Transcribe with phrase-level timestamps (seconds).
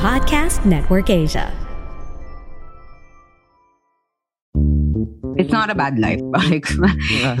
[0.00, 1.52] Podcast Network Asia.
[5.36, 6.24] It's not a bad life.
[6.40, 6.64] Like,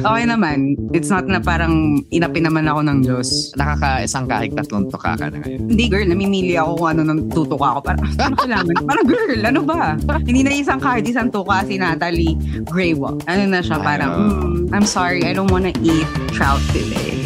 [0.04, 0.76] okay naman.
[0.92, 3.56] It's not na parang inapin naman ako ng Diyos.
[3.56, 5.72] Nakaka-isang kahit tatlong tuka ka na ngayon.
[5.72, 7.80] Hindi girl, namimili ako kung ano nang tutuka ako.
[7.80, 8.74] Parang, ano kailangan?
[8.84, 9.96] Parang girl, ano ba?
[10.20, 12.36] Hindi na isang kahit isang tuka si Natalie
[12.68, 13.16] Graywa.
[13.24, 16.04] Ano na siya, parang, mm, I'm sorry, I don't wanna eat
[16.36, 17.16] trout today.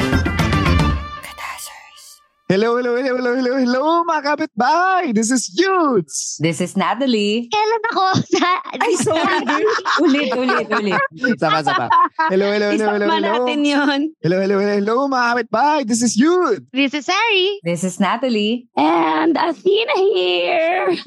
[2.52, 5.16] Hello, hello, hello, hello, hello, hello, mga kapitbahay!
[5.16, 6.36] This is Yudes!
[6.44, 7.47] This is Natalie.
[7.47, 8.03] Kailan ako?
[8.19, 8.49] Sa,
[8.83, 9.63] Ay, sorry girl.
[10.03, 10.99] ulit, ulit, ulit.
[11.39, 11.88] Sama, sama.
[12.27, 13.31] Hello, hello, hello, hello, Isama hello.
[13.47, 14.02] natin yun.
[14.19, 15.88] Hello, hello, hello, hello, mga kapitbahay!
[15.88, 16.67] This is Yudes!
[16.75, 17.64] This is Sari.
[17.64, 18.67] This is Natalie.
[18.75, 20.99] And Athena here.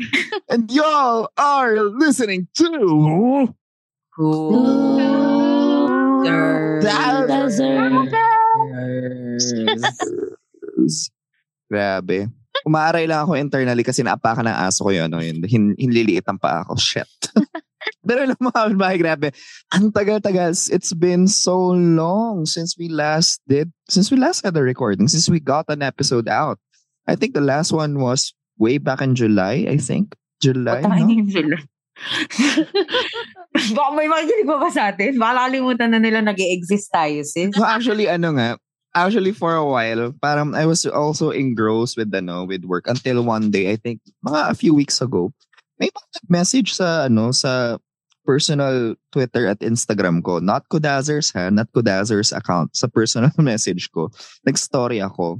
[0.48, 3.53] And y'all are listening to...
[11.67, 12.31] Grabe.
[12.67, 15.06] Umaaray lang ako internally kasi naapakan ng aso ko yun.
[15.11, 15.39] Ano, yun.
[15.47, 16.75] Hin, hinliliit ang paa ko.
[16.75, 17.06] Shit.
[18.06, 19.34] Pero alam mo, kapitbahay, grabe.
[19.75, 20.55] Ang tagal-tagal.
[20.70, 25.27] It's been so long since we last did, since we last had a recording, since
[25.31, 26.58] we got an episode out.
[27.06, 30.14] I think the last one was way back in July, I think.
[30.42, 31.11] July, Patay no?
[31.11, 31.56] yung sila.
[33.77, 35.17] Baka may makikinig pa ba sa atin?
[35.17, 37.56] Baka nakalimutan na nila nag exist tayo, sis.
[37.56, 38.61] No, actually, ano nga,
[38.97, 43.52] actually for a while, parang I was also engrossed with ano, with work until one
[43.52, 45.36] day, I think, mga a few weeks ago,
[45.77, 45.92] may
[46.33, 47.77] message sa ano, sa
[48.24, 50.40] personal Twitter at Instagram ko.
[50.40, 52.74] Not Kudazers ha, not Kudazers account.
[52.74, 54.08] Sa personal message ko.
[54.48, 55.39] Nag-story ako.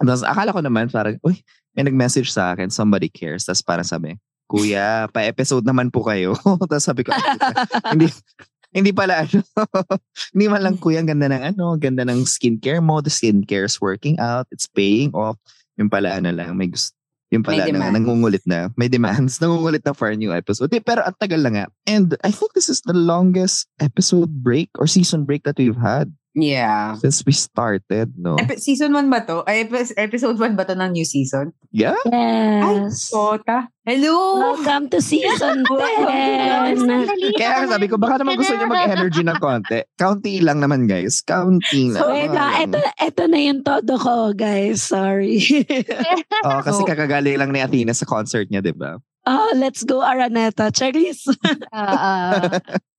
[0.00, 1.42] Tapos akala ko naman parang, uy,
[1.74, 3.44] may nag-message sa akin, somebody cares.
[3.44, 6.36] Tapos parang sabi, Kuya, pa-episode naman po kayo.
[6.70, 8.08] Tapos sabi ko, "Ah, hindi,
[8.74, 9.40] hindi pala ano.
[10.34, 12.98] hindi man lang kuya, ang ganda ng ano, ganda ng skincare mo.
[12.98, 14.50] The skincare is working out.
[14.50, 15.38] It's paying off.
[15.78, 16.92] Yung pala ano lang, may gusto.
[17.30, 17.94] Yung pala May na, demand.
[17.98, 18.70] nangungulit na.
[18.78, 19.38] May demands.
[19.42, 20.70] Nangungulit na for a new episode.
[20.70, 21.66] Eh, pero ang tagal lang nga.
[21.86, 26.14] And I think this is the longest episode break or season break that we've had
[26.34, 26.98] Yeah.
[26.98, 28.34] since we started, no?
[28.34, 29.46] Epi- season 1 ba to?
[29.46, 31.54] Ay, epi- episode 1 ba to ng new season?
[31.70, 31.94] Yeah?
[32.10, 33.06] Ay, Yes.
[33.08, 33.70] Kota.
[33.86, 34.42] Hello!
[34.42, 35.70] Welcome to season 10.
[37.38, 39.86] Kaya sabi ko, baka naman gusto niya mag-energy ng konti.
[39.94, 41.22] County lang naman, guys.
[41.22, 42.02] County lang.
[42.10, 44.82] Wait lang, ito, ito na yung todo ko, guys.
[44.82, 45.38] Sorry.
[46.44, 48.98] Oh, kasi So- kakagaling lang ni Athena sa concert niya, di ba?
[49.24, 50.68] oh, let's go Araneta.
[50.68, 51.24] Charis.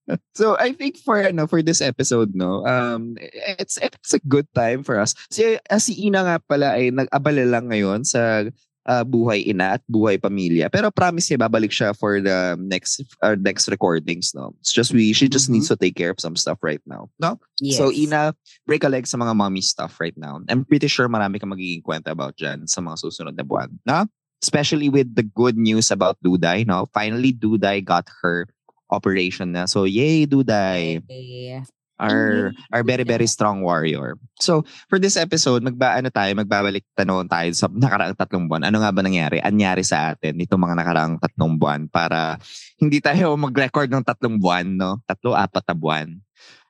[0.38, 3.16] So I think for ano for this episode no um
[3.58, 5.14] it's it's a good time for us.
[5.32, 8.46] Si ah, si Ina nga pala ay nag-abala lang ngayon sa
[8.86, 10.70] ah, buhay ina at buhay pamilya.
[10.70, 14.54] Pero promise niya babalik siya for the next uh, next recordings no.
[14.62, 15.58] It's just we she just Mhm.
[15.58, 17.10] needs to take care of some stuff right now.
[17.18, 17.42] No?
[17.58, 17.82] Yes.
[17.82, 18.30] So Ina,
[18.62, 20.38] break a leg sa mga mommy stuff right now.
[20.46, 23.74] I'm pretty sure marami kang magiging kwenta about dyan sa mga susunod na buwan.
[23.82, 24.06] No?
[24.38, 26.62] Especially with the good news about Duday.
[26.62, 26.86] No?
[26.94, 28.46] Finally, Duday got her
[28.90, 29.66] operation na.
[29.66, 31.02] So, yay, Duday.
[31.02, 31.62] Okay.
[31.96, 34.20] Our, our very, very strong warrior.
[34.36, 38.68] So, for this episode, magba, ano tayo, magbabalik tanong tayo sa nakaraang tatlong buwan.
[38.68, 39.40] Ano nga ba nangyari?
[39.40, 42.36] Anyari sa atin nitong mga nakaraang tatlong buwan para
[42.76, 45.00] hindi tayo mag-record ng tatlong buwan, no?
[45.08, 46.08] Tatlo, apat na buwan.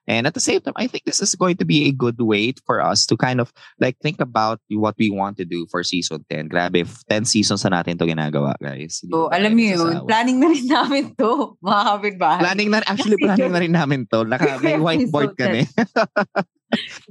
[0.07, 2.55] And at the same time, I think this is going to be a good way
[2.63, 6.23] for us to kind of like think about what we want to do for season
[6.31, 6.47] 10.
[6.47, 9.03] Grabe, 10 seasons na natin to ginagawa, guys.
[9.03, 12.39] So, na alam niyo yun, planning na rin namin to, mga kapitbahay.
[12.39, 14.23] Planning na, actually planning na rin namin to.
[14.23, 15.67] Naka, may whiteboard kami.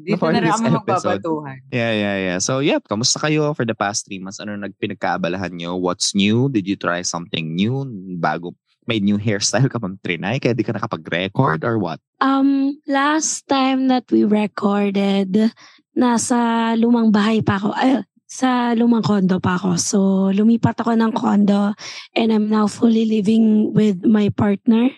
[0.01, 1.21] Dito na rin kami episode.
[1.21, 1.57] magbabatuhan.
[1.69, 2.39] Yeah, yeah, yeah.
[2.41, 4.41] So, yeah, kamusta kayo for the past three months?
[4.41, 5.77] Ano nag pinagkaabalahan nyo?
[5.77, 6.49] What's new?
[6.49, 7.85] Did you try something new?
[8.17, 8.57] Bago,
[8.87, 10.37] may new hairstyle ka bang trinay?
[10.39, 11.99] Kaya di ka nakapag-record or what?
[12.23, 15.53] Um, last time that we recorded,
[15.93, 17.71] nasa lumang bahay pa ako.
[17.77, 19.71] Ay, sa lumang condo pa ako.
[19.79, 19.99] So,
[20.35, 21.73] lumipat ako ng condo
[22.19, 24.91] and I'm now fully living with my partner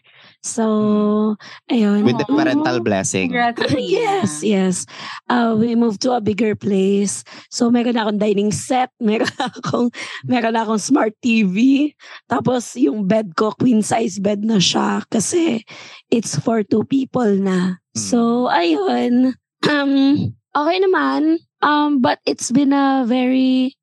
[0.49, 1.37] So,
[1.69, 2.09] ayun.
[2.09, 3.29] With the parental blessing.
[3.77, 4.89] Yes, yes.
[5.29, 7.23] Uh, we moved to a bigger place.
[7.53, 9.93] So meron akong dining set, meron akong
[10.25, 11.93] meron akong smart TV.
[12.33, 15.63] Tapos yung bed ko queen size bed na siya kasi
[16.09, 17.77] it's for two people na.
[17.93, 19.37] So ayun.
[19.69, 21.43] Um okay naman.
[21.61, 23.78] Um but it's been a very na-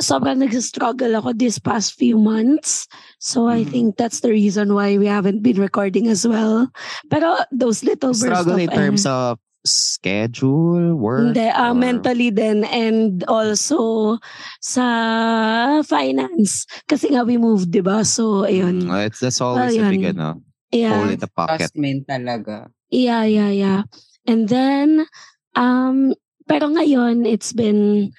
[0.00, 2.88] sobrang nag-struggle ako this past few months.
[3.20, 3.70] So I Mhm.
[3.70, 6.72] think that's the reason why we haven't been recording as well.
[7.12, 11.32] Pero those little bursts Struggle of in terms air- of schedule, work.
[11.32, 14.16] hindi, or- mentally din and also
[14.60, 14.86] sa
[15.84, 16.68] finance.
[16.84, 18.04] Kasi nga we moved, di ba?
[18.04, 18.84] So, ayun.
[18.88, 20.92] Mm, it's that's always Well, a big ano, Yeah.
[21.00, 21.72] hole in the pocket.
[21.72, 22.68] Adjustment talaga.
[22.92, 23.80] Yeah, yeah, yeah.
[24.28, 25.08] And then,
[25.56, 26.12] um,
[26.44, 28.12] pero ngayon, it's been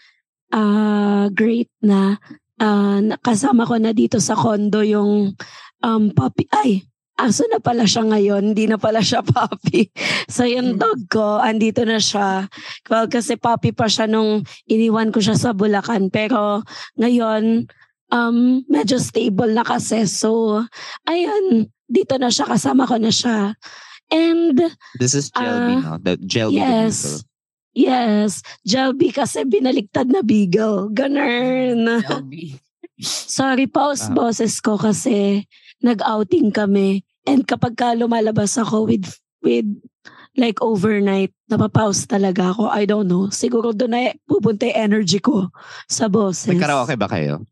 [0.55, 2.15] uh, great na
[2.63, 5.35] uh, kasama ko na dito sa condo yung
[5.83, 6.47] um, puppy.
[6.55, 8.55] Ay, aso na pala siya ngayon.
[8.55, 9.91] Hindi na pala siya puppy.
[10.31, 10.81] So, yung Hmm.
[10.81, 12.47] dog ko, andito na siya.
[12.87, 16.07] Well, kasi puppy pa siya nung iniwan ko siya sa Bulacan.
[16.07, 16.63] Pero
[16.95, 17.67] ngayon,
[18.11, 18.37] um,
[18.67, 20.07] medyo stable na kasi.
[20.07, 20.63] So,
[21.05, 22.47] ayun, dito na siya.
[22.47, 23.53] Kasama ko na siya.
[24.13, 24.57] And
[25.01, 25.97] This is Jelby, Ah, no?
[25.97, 27.25] The Jelby yes.
[27.75, 30.87] Yes, Jelby kasi binaligtad na beagle.
[30.95, 31.99] Ganun.
[32.01, 32.55] LB.
[33.03, 34.15] Sorry pause Ah.
[34.15, 35.43] boses ko kasi
[35.83, 37.03] nag-outing kami.
[37.27, 39.67] And kapag ka lumalabas ako with with
[40.39, 42.71] like overnight, napapause talaga ako.
[42.71, 43.27] I don't know.
[43.27, 45.51] Siguro doon na pupunta energy ko
[45.91, 46.47] sa boses.
[46.47, 47.43] May karaoke ba kayo?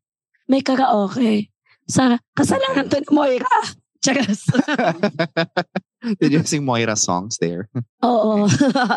[0.47, 1.51] May karaoke.
[1.83, 3.51] Sa kasalanan to ni Moira.
[4.03, 4.47] Charas.
[6.19, 7.69] Did you sing Moira songs there?
[8.03, 8.47] Oo.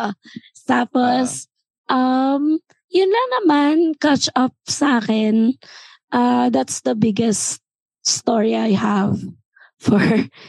[0.69, 1.47] Tapos,
[1.87, 2.59] um,
[2.91, 5.55] yun lang naman, catch up sa akin.
[6.11, 7.59] Uh, that's the biggest
[8.03, 9.19] story I have
[9.83, 9.99] for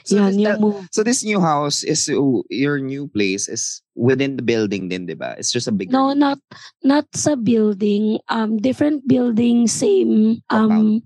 [0.06, 0.88] So yun, this- move.
[0.90, 5.14] So this new house is uh, your new place is within the building din, di
[5.14, 5.34] ba?
[5.38, 6.38] It's just a big No, not
[6.82, 8.18] not sa building.
[8.30, 11.02] Um, different building, same um compound.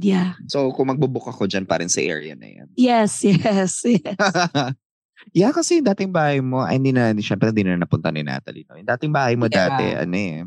[0.00, 0.36] Yeah.
[0.46, 2.68] So kung magbubook ako dyan pa rin sa area na yan.
[2.76, 4.04] Yes, yes, yes.
[5.38, 8.68] yeah, kasi yung dating bahay mo, ay hindi na, syempre hindi na napunta ni Natalie.
[8.68, 8.76] No?
[8.76, 9.68] Yung dating bahay mo Yeah.
[9.72, 10.44] dati, ano eh.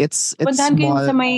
[0.00, 1.08] It's, it's Puntahan ko yung small.
[1.08, 1.34] sa may,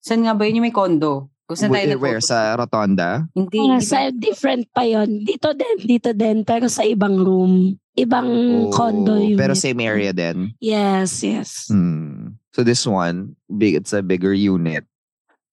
[0.00, 1.28] saan nga ba yun yung may condo?
[1.44, 2.20] Kung saan tayo Where, where?
[2.24, 3.26] Sa Rotonda?
[3.36, 3.58] Hindi.
[3.60, 3.82] Di ba?
[3.82, 5.26] sa different pa yon.
[5.26, 7.74] Dito din, dito din, pero sa ibang room.
[7.98, 9.36] Ibang Oh, condo unit.
[9.36, 10.54] Pero same area din.
[10.62, 11.68] Yes, yes.
[11.68, 12.38] Hmm.
[12.54, 14.86] So this one, big it's a bigger unit.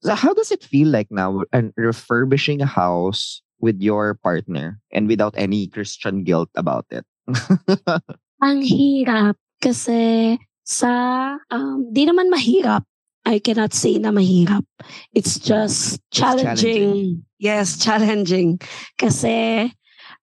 [0.02, 5.08] So how does it feel like now and refurbishing a house with your partner and
[5.08, 7.06] without any Christian guilt about it?
[8.44, 12.86] Ang hirap kasi sa um di naman mahirap.
[13.28, 14.64] I cannot say na mahirap.
[15.12, 17.26] It's just challenging.
[17.42, 18.62] Yes, challenging.
[18.96, 19.68] Kasi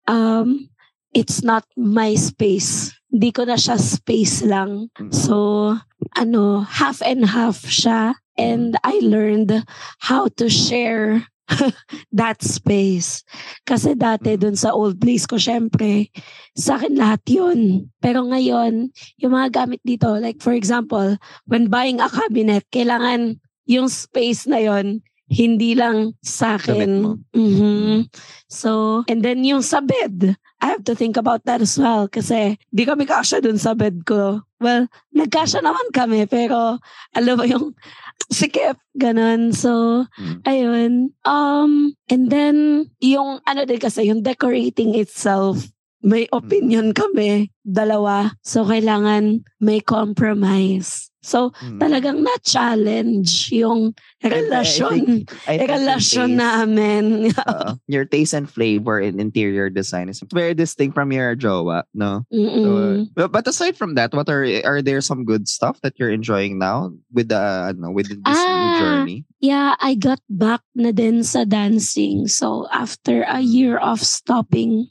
[0.07, 0.69] um
[1.17, 2.93] it's not my space.
[3.11, 4.93] Hindi ko na siya space lang.
[5.01, 5.11] Mm.
[5.11, 5.75] So
[6.15, 9.65] ano, half and half siya and I learned
[9.99, 11.27] how to share
[12.13, 13.25] that space.
[13.67, 16.09] Kasi dati dun sa old place ko, syempre,
[16.57, 17.91] sa akin lahat yun.
[18.01, 21.17] Pero ngayon, yung mga gamit dito, like for example,
[21.49, 23.39] when buying a cabinet, kailangan
[23.69, 25.01] yung space na yon
[25.33, 27.17] hindi lang sa akin.
[27.33, 28.13] Mhm.
[28.53, 32.61] So, and then yung sa bed, I have to think about that as well kasi
[32.69, 34.45] di kami kasya dun sa bed ko.
[34.63, 36.79] Well, nagkasya naman kami pero
[37.13, 37.67] alam mo yung
[38.33, 39.51] sikip, ganun.
[39.53, 40.39] So, Mm.
[40.47, 40.93] ayun.
[41.27, 45.67] Um, and then, yung ano din kasi, yung decorating itself,
[46.03, 48.35] may opinion kami, dalawa.
[48.43, 51.09] So, kailangan may compromise.
[51.23, 51.79] So, Mm.
[51.79, 53.95] talagang na-challenge yung
[54.27, 57.05] relasyon, I think your relasyon taste, namin.
[57.47, 62.27] uh, your taste and flavor in interior design is very distinct from your jowa, no?
[62.35, 66.59] So, but, aside from that, what are are there some good stuff that you're enjoying
[66.59, 68.79] now with the ano, with this new Ah.
[68.83, 69.23] journey?
[69.39, 72.27] Yeah, I got back na din sa dancing.
[72.27, 74.91] So, after a year of stopping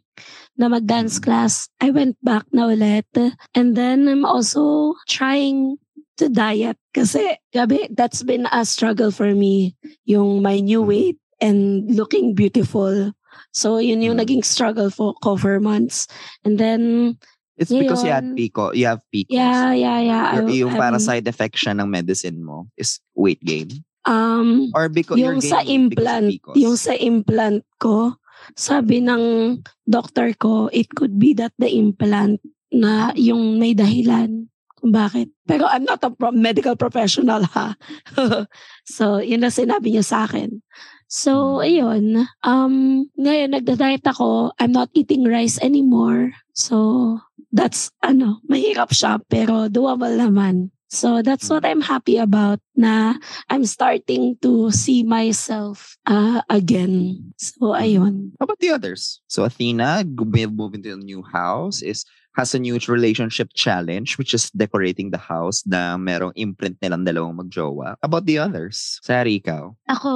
[0.58, 3.08] na mag-dance class, I went back na ulit.
[3.55, 5.77] And then, I'm also trying
[6.17, 6.77] to diet.
[6.93, 9.75] Kasi, gabi, that's been a struggle for me.
[10.05, 13.13] Yung my new weight and looking beautiful.
[13.55, 14.24] So, yun yung Mm.
[14.27, 16.08] naging struggle for, ko for months.
[16.43, 17.15] And then,
[17.62, 19.38] It's because you had Ngayon- pico, you have PCOS.
[19.38, 20.25] yeah, yeah, yeah.
[20.41, 23.70] I- yung para side effect siya ng medicine mo is weight gain.
[24.01, 26.55] Um, Or because yung sa because implant, PCOS.
[26.58, 28.17] yung sa implant ko,
[28.55, 34.48] sabi ng doctor ko, it could be that the implant na yung may dahilan
[34.79, 35.29] kung bakit.
[35.45, 37.77] Pero I'm not a pro- medical professional ha.
[38.88, 40.63] so, yun na sinabi niya sa akin.
[41.12, 41.65] So, Mm.
[41.67, 42.05] ayun.
[42.41, 42.75] Um,
[43.19, 44.55] ngayon, nagda-diet ako.
[44.57, 46.31] I'm not eating rice anymore.
[46.55, 47.19] So,
[47.51, 50.71] that's, ano, mahirap siya, pero doable naman.
[50.91, 53.15] So, that's what I'm happy about na
[53.48, 57.31] I'm starting to see myself uh, again.
[57.39, 58.36] So, ayun.
[58.39, 59.21] How about the others?
[59.27, 62.03] So Athena, moving to a new house, is
[62.36, 67.36] has a new relationship challenge, which is decorating the house na merong imprint nilang dalawang
[67.36, 68.00] magjowa.
[68.00, 69.00] How about the others?
[69.03, 69.75] Sari, ikaw?
[69.91, 70.12] Ako,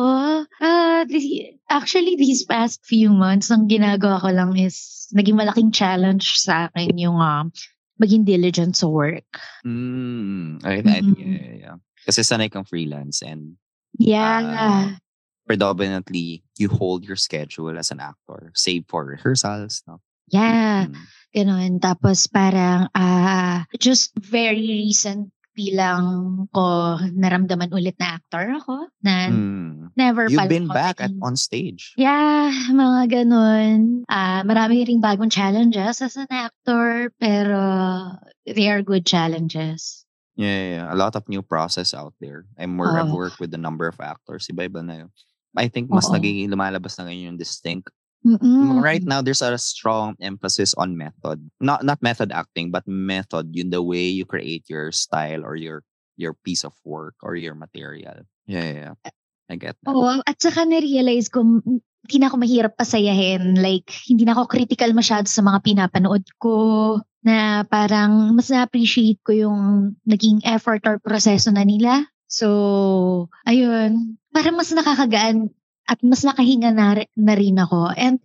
[0.64, 6.40] ah, the- actually, these past few months, ang ginagawa ko lang is, naging malaking challenge
[6.40, 7.52] sa akin yung um,
[8.02, 9.28] maging diligent sa work.
[9.66, 11.16] Mm, I, I, Mhm.
[11.18, 11.78] yeah, yeah, yeah.
[12.06, 13.58] Kasi sanay kang freelance and
[13.96, 14.44] Yeah.
[14.44, 14.88] Ah.
[15.48, 19.86] predominantly you hold your schedule as an actor, save for rehearsals.
[19.88, 20.02] No?
[20.34, 20.90] yeah.
[20.90, 21.06] Mm.
[21.36, 21.72] Ganun.
[21.84, 25.35] Tapos parang, ah, just very recent
[25.72, 26.04] lang
[26.52, 28.92] ko naramdaman ulit na actor ako.
[29.00, 29.96] Na Mm.
[29.96, 31.96] never You've been back at on stage.
[31.96, 34.04] Yeah, mga ganun.
[34.12, 37.60] Ah, marami ring bagong challenges as an actor, pero
[38.44, 40.04] they are good challenges.
[40.36, 40.88] Yeah, yeah, yeah.
[40.92, 42.44] A lot of new process out there.
[42.60, 43.16] I'm more I've Oo.
[43.16, 44.52] worked with a number of actors.
[44.52, 45.10] Iba-iba na yun.
[45.56, 46.20] I think mas Oo.
[46.20, 47.88] nagiging lumalabas na ngayon yung distinct.
[48.26, 48.82] Mm-mm.
[48.82, 51.46] Right now, there's a strong emphasis on method.
[51.62, 53.54] Not not method acting, but method.
[53.54, 55.86] Yun the way you create your style or your
[56.18, 58.26] your piece of work or your material.
[58.50, 58.96] Yeah, yeah, yeah.
[59.46, 59.94] I get that.
[59.94, 61.46] Oo, at saka na-realize ko,
[62.06, 63.62] hindi na ako mahirap pasayahin.
[63.62, 66.56] Like, hindi na ako critical masyado sa mga pinapanood ko
[67.22, 69.62] na parang mas na-appreciate ko yung
[70.06, 72.10] naging effort or proseso na nila.
[72.26, 74.18] So, ayun.
[74.34, 75.54] Parang mas nakakagaan
[75.86, 77.94] at mas nakahinga na, na rin ako.
[77.96, 78.20] And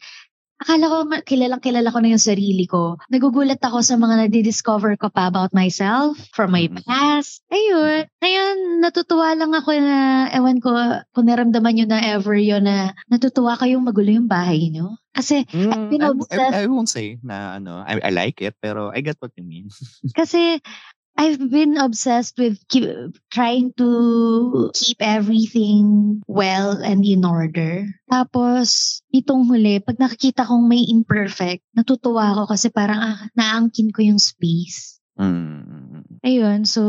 [0.61, 3.01] akala ko kilalang kilala ko na yung sarili ko.
[3.09, 6.85] Nagugulat ako sa mga nadidiscover ko pa about myself from my Mhm.
[6.85, 7.41] past.
[7.49, 8.05] Ayun.
[8.21, 10.69] Ngayon, natutuwa lang ako na, ewan ko,
[11.17, 15.01] kung naramdaman nyo na ever yun na natutuwa kayong magulo yung bahay nyo.
[15.17, 18.93] Kasi, Mm, been I, I, I won't say na ano, I, I like it, pero
[18.93, 19.67] I get what you mean.
[20.19, 20.61] kasi
[21.21, 22.89] I've been obsessed with keep,
[23.29, 27.85] trying to keep everything well and in order.
[28.09, 34.01] Tapos, itong huli, pag nakikita kong may imperfect, natutuwa ako kasi parang ah, naangkin ko
[34.01, 34.97] yung space.
[35.21, 36.25] Mm.
[36.25, 36.81] Ayun, so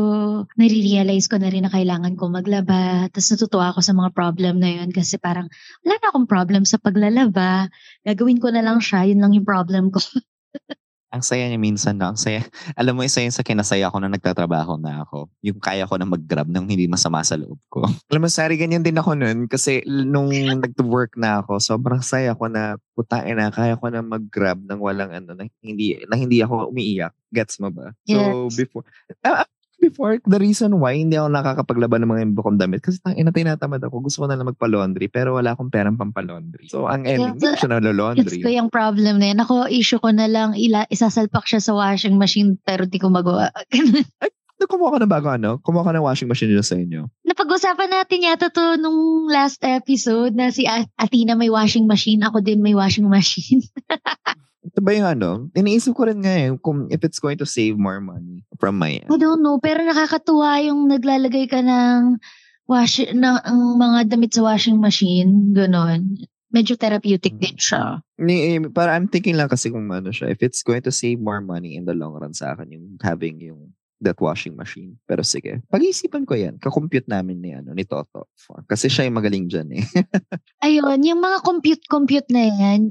[0.56, 3.12] nare-realize ko na rin na kailangan ko maglaba.
[3.12, 5.52] Tapos natutuwa ako sa mga problem na yun kasi parang
[5.84, 7.68] wala na akong problem sa paglalaba.
[8.00, 10.00] Gagawin ko na lang siya, yun lang yung problem ko.
[11.12, 12.40] Ang saya niya minsan na, ang saya.
[12.80, 15.28] Alam mo, isa yun sa kinasaya ko na nagtatrabaho na ako.
[15.44, 17.84] Yung kaya ko na mag-grab nang hindi masama sa loob ko.
[18.10, 19.44] Alam mo, sorry, ganyan din ako nun.
[19.44, 24.56] Kasi nung nag-work na ako, sobrang saya ko na, putain na, kaya ko na mag-grab
[24.64, 27.12] nang walang ano, na hindi, na hindi ako umiiyak.
[27.28, 27.92] Gets mo ba?
[28.08, 28.56] So, Yes.
[28.56, 28.84] before,
[29.20, 29.48] ah, ah,
[29.82, 33.34] before, the reason why hindi ako nakakapaglaban ng mga iba kong damit, kasi tangin na
[33.34, 36.70] tinatamad ako, gusto ko na lang magpa-laundry, pero wala akong perang pampalaundry.
[36.70, 38.38] So, ang ending, hindi ko siya Gets nalalaundry.
[38.38, 39.42] ko yung problem na yun.
[39.42, 43.50] Ako, issue ko na lang, ila, isasalpak siya sa washing machine pero di ko magawa.
[44.62, 45.50] Ano, kumuha ka na bago ano?
[45.58, 47.10] Kumuha ka ng washing machine nila sa inyo.
[47.26, 52.62] Napag-usapan natin yata to nung last episode na si Athena may washing machine, ako din
[52.62, 53.58] may washing machine.
[54.62, 55.30] Ito ba yung ano?
[55.58, 59.02] Iniisip ko rin nga eh, kung if it's going to save more money from my
[59.02, 62.22] I don't know, pero nakakatuwa yung naglalagay ka ng
[62.70, 66.14] wash ng ang mga damit sa washing machine, ganon.
[66.52, 68.04] Medyo therapeutic din siya.
[68.20, 71.18] Ni, eh, para I'm thinking lang kasi kung ano siya, if it's going to save
[71.18, 74.98] more money in the long run sa akin, yung having yung that washing machine.
[75.06, 76.58] Pero sige, pag-iisipan ko yan.
[76.58, 78.28] Kakompute namin ni, ano, ni Toto.
[78.66, 79.84] Kasi siya yung magaling dyan eh.
[80.66, 82.90] Ayun, yung mga compute-compute na yan,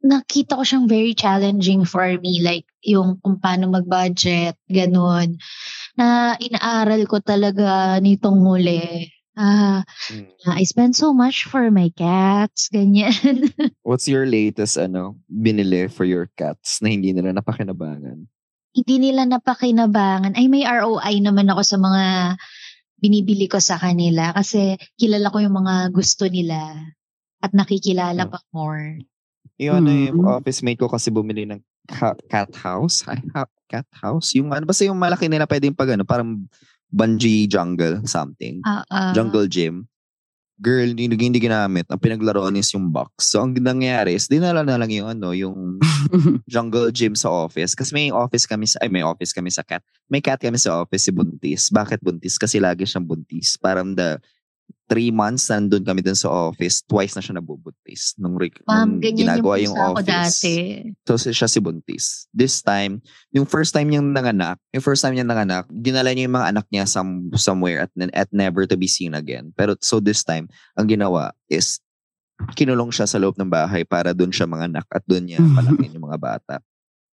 [0.00, 2.40] nakita ko siyang very challenging for me.
[2.40, 5.36] Like, yung kung paano mag-budget, ganun.
[5.96, 9.08] Na inaaral ko talaga nitong huli.
[9.36, 9.80] Ah,
[10.52, 13.12] I spend so much for my cats, ganyan.
[13.86, 18.28] What's your latest ano binili for your cats na hindi nila napakinabangan?
[18.70, 20.38] hindi nila napakinabangan.
[20.38, 22.02] Ay, may ROI naman ako sa mga
[23.02, 26.78] binibili ko sa kanila kasi kilala ko yung mga gusto nila
[27.42, 28.30] at nakikilala Oh.
[28.30, 29.02] pa more.
[29.60, 30.32] Yung ano yung Mm.
[30.40, 33.04] office mate ko kasi bumili ng ca- cat house.
[33.04, 34.32] Ay, ha- cat house?
[34.32, 36.48] Yung ano, basta yung malaki nila pwedeng pag ano, parang
[36.88, 38.58] bungee jungle something.
[38.64, 39.12] Ah.
[39.12, 39.84] jungle gym.
[40.60, 41.88] Girl, hindi, hindi ginamit.
[41.88, 43.32] Ang pinaglaruan is yung box.
[43.32, 45.80] So, ang nangyari is, dinala na lang yung ano, yung
[46.52, 47.72] jungle gym sa office.
[47.72, 49.80] Kasi may office kami sa, ay may office kami sa cat.
[50.12, 51.72] May cat kami sa office, si Buntis.
[51.72, 52.36] Bakit Buntis?
[52.36, 53.56] Kasi lagi siyang buntis.
[53.56, 54.20] Parang the
[54.90, 58.18] three months nandun kami dun sa office, twice na siya nabubuntis.
[58.18, 60.10] Nung, re- Ma'am, nung yung ginagawa yung ko office.
[60.42, 60.54] dati.
[61.06, 62.26] So, si- siya si Buntis.
[62.34, 62.98] This time,
[63.30, 66.66] yung first time niyang nanganak, yung first time niyang nanganak, dinala niya yung mga anak
[66.68, 69.54] niya some, somewhere at, at never to be seen again.
[69.54, 71.78] Pero so this time, ang ginawa is
[72.58, 75.54] kinulong siya sa loob ng bahay para doon siya mga anak at doon niya Mhm.
[75.54, 76.56] palakin yung mga bata.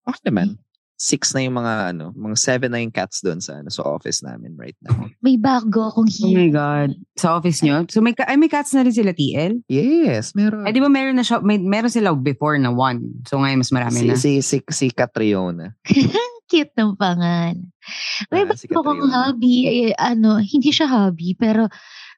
[0.03, 0.57] Okay naman.
[0.97, 4.25] Six na yung mga ano, mga seven na yung cats doon sa ano, sa office
[4.25, 4.97] namin right now.
[5.25, 6.49] May bago akong Oh my.
[6.49, 6.97] God.
[7.15, 7.85] Sa office nyo?
[7.87, 9.61] So may, ay, may cats na rin sila, TL?
[9.69, 10.65] Yes, meron.
[10.65, 13.05] Ay, di ba meron na siya, may, meron sila before na one.
[13.29, 14.17] So ngayon mas marami si, na.
[14.17, 15.77] si, si, si Catriona.
[16.49, 17.69] Cute ng pangalan.
[18.31, 19.17] May Ah, si bago akong Catriona.
[19.29, 19.55] hobby.
[19.67, 21.69] Eh, ano, hindi siya hobby, pero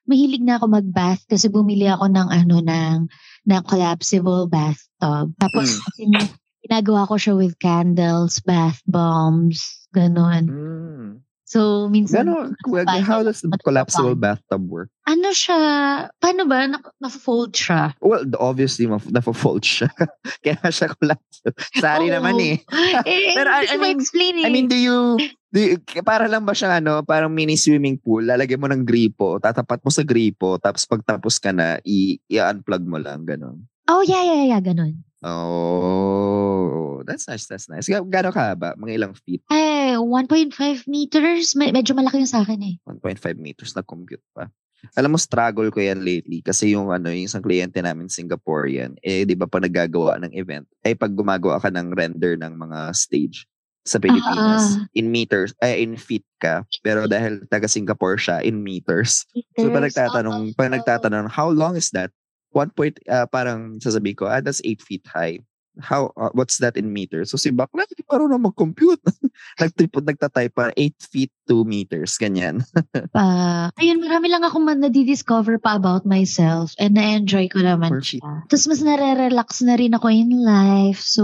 [0.05, 2.97] mahilig na ako mag-bath kasi bumili ako ng ano ng
[3.43, 5.35] ng collapsible bathtub.
[5.35, 6.29] Tapos Hmm.
[6.69, 9.57] Ginagawa ko siya with candles, bath bombs,
[9.89, 10.45] ganun.
[10.45, 11.09] Mm.
[11.49, 12.53] So minsan Gano,
[13.01, 14.93] how does the collapsible bathtub work?
[15.09, 15.57] ano siya,
[16.21, 16.69] paano ba?
[16.69, 17.97] Na- Na-fold siya.
[18.05, 19.89] Well, obviously, maf- nafa-fold siya.
[20.45, 21.57] Kaya siya collapsible.
[21.73, 22.21] Sorry Oo.
[22.21, 22.61] naman eh.
[23.09, 24.45] eh, Pero, I- I mean- ma-explain eh.
[24.45, 25.17] I mean, do you,
[25.49, 29.41] do you- para lang ba siyang ano, parang mini swimming pool, lalagyan mo ng gripo,
[29.41, 33.65] tatapat mo sa gripo, tapos pagtapos ka na, i- i-unplug mo lang, ganun.
[33.89, 35.01] oh, yeah, yeah, yeah, ganun.
[35.19, 37.87] Oh, that's nice, that's nice.
[37.87, 38.75] Ga- Gano'n ka ba?
[38.75, 39.43] Mga ilang feet?
[39.51, 40.55] Eh, 1.5
[40.87, 41.55] meters.
[41.55, 42.75] Me- medyo malaki yung sa akin eh.
[42.87, 44.47] 1.5 meters na compute pa.
[44.95, 49.27] Alam mo, struggle ko yan lately kasi yung ano, yung isang kliyente namin Singaporean, eh,
[49.27, 53.43] di ba pa nagagawa ng event, eh, pag gumagawa ka ng render ng mga stage
[53.83, 54.87] sa Pilipinas, Ah.
[54.95, 59.27] in meters, eh, in feet ka, pero dahil taga Singapore siya, in meters.
[59.59, 60.75] So, pag Meters, nagtatanong, pag oo.
[60.79, 62.07] nagtatanong, how long is that?
[62.51, 65.39] One point, ah, parang sasabihin ko, ah, that's 8 feet high.
[65.79, 67.31] How, ah, what's that in meters?
[67.31, 68.99] So, si Bakla, hindi marunong mag-compute.
[69.61, 72.65] Nagtipod, nagtatype pa, 8 feet 2 meters, ganyan.
[73.15, 73.69] pa.
[73.79, 78.19] Ayun, marami lang akong man nadidiscover pa about myself and na-enjoy ko naman Perfect.
[78.19, 78.43] siya.
[78.49, 80.99] Tapos mas nare-relax na rin ako in life.
[80.99, 81.23] So,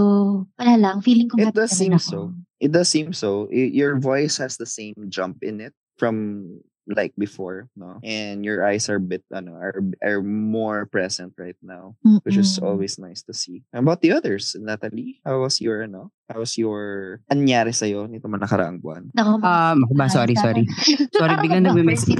[0.56, 0.96] wala lang.
[1.04, 2.06] Feeling ko It does na seem ako.
[2.06, 2.18] so.
[2.56, 3.50] It does seem so.
[3.52, 6.46] Your voice has the same jump in it from
[6.86, 7.98] like before, no?
[8.02, 12.66] And your eyes are bit, ano, are are more present right now, which is Mm-mm.
[12.66, 13.66] always nice to see.
[13.74, 15.18] How about the others, Natalie?
[15.26, 16.14] How was your, ano?
[16.26, 19.14] How was your anyari sa'yo nito man nakaraang buwan?
[19.14, 20.06] Um, ako ba?
[20.10, 20.66] Sorry, sorry.
[21.14, 22.18] Sorry, biglang nagme-message.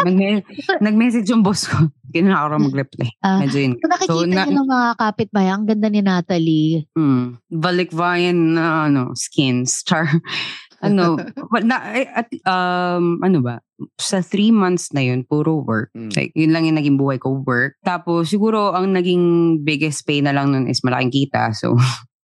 [0.00, 0.44] Nagme-
[0.80, 1.76] nag-message yung boss ko.
[2.10, 3.08] Hindi na ako mag-reply.
[3.20, 3.72] Ah, Medyo yun.
[3.76, 6.88] Kung nakikita So, na- niyo ng mga kapitbahay, ang ganda ni Natalie.
[6.96, 7.36] Hmm.
[7.52, 9.84] Balikbayan na ano, skins.
[9.84, 10.08] Char.
[10.80, 11.16] Ano,
[11.64, 13.60] na, ay, at, um, ano ba?
[14.00, 15.92] Sa three months na yun, puro work.
[15.96, 16.12] Mm.
[16.16, 17.76] Like, yun lang yung naging buhay ko, work.
[17.84, 21.52] Tapos, siguro, ang naging biggest pay na lang nun is malaking kita.
[21.52, 21.76] So,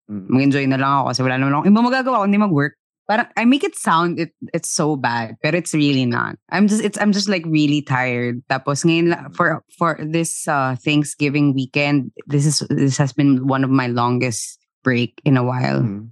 [0.07, 0.27] Mm.
[0.31, 2.73] mag-enjoy na lang ako kasi wala naman akong ibang magagawa kundi mag-work.
[3.07, 6.35] Parang, I make it sound it it's so bad, but it's really not.
[6.51, 8.43] I'm just it's I'm just like really tired.
[8.51, 13.63] Tapos ngayon la- for for this uh, Thanksgiving weekend, this is this has been one
[13.63, 15.83] of my longest break in a while.
[15.83, 16.11] Mm.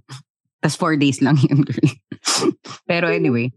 [0.60, 1.90] Tapos four days lang yun, girl.
[2.90, 3.52] Pero anyway,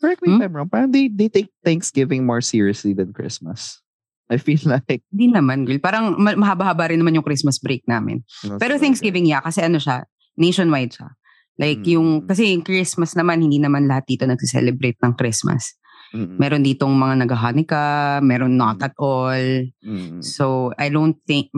[0.00, 0.36] Correct me Hmm?
[0.36, 0.68] if I'm wrong.
[0.68, 3.80] Parang they, they take Thanksgiving more seriously than Christmas.
[4.28, 5.00] I feel like.
[5.08, 5.80] di naman, girl.
[5.80, 8.20] Parang ma- mahaba-haba rin naman yung Christmas break namin.
[8.44, 8.76] no, Pero.
[8.76, 10.04] Thanksgiving, yeah, kasi ano siya,
[10.36, 11.08] nationwide siya.
[11.56, 11.92] Like Mm.
[11.96, 15.72] yung, kasi yung Christmas naman, hindi naman lahat dito nagse-celebrate ng Christmas.
[16.12, 16.36] Mm-mm.
[16.36, 19.40] Meron ditong mga nag-Hanukkah, meron not at all.
[19.80, 20.20] Mm-mm.
[20.20, 21.48] So, I don't think,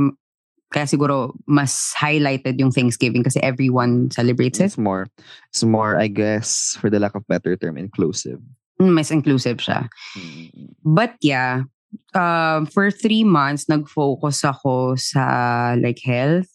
[0.75, 4.73] kaya siguro mas highlighted yung Thanksgiving kasi everyone celebrates it.
[4.75, 5.07] It's more,
[5.51, 8.43] it's more, I guess, for the lack of better term, inclusive.
[8.83, 9.89] Mm, Mas inclusive siya.
[10.19, 10.75] Mm-mm.
[10.85, 11.65] But yeah,
[12.13, 16.51] um, for three months, nag-focus ako sa like health,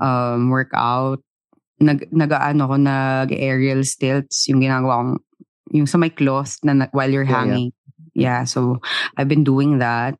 [0.00, 1.20] um, workout,
[1.78, 5.12] nag, nag-ano ko, nag-aerial stilts, yung ginagawa kong,
[5.76, 7.52] yung sa may cloth na, while you're Yeah, yeah.
[7.52, 7.72] hanging.
[8.16, 8.80] Yeah, so
[9.20, 10.16] I've been doing that.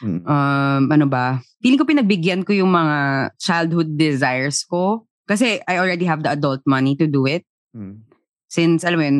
[0.00, 0.24] Mm.
[0.24, 1.44] Um, ano ba?
[1.66, 2.96] Feeling ko pinagbigyan ko yung mga
[3.42, 5.02] childhood desires ko.
[5.26, 7.42] Kasi I already have the adult money to do it.
[7.74, 8.06] Mm.
[8.46, 9.18] Since, alam mo yun,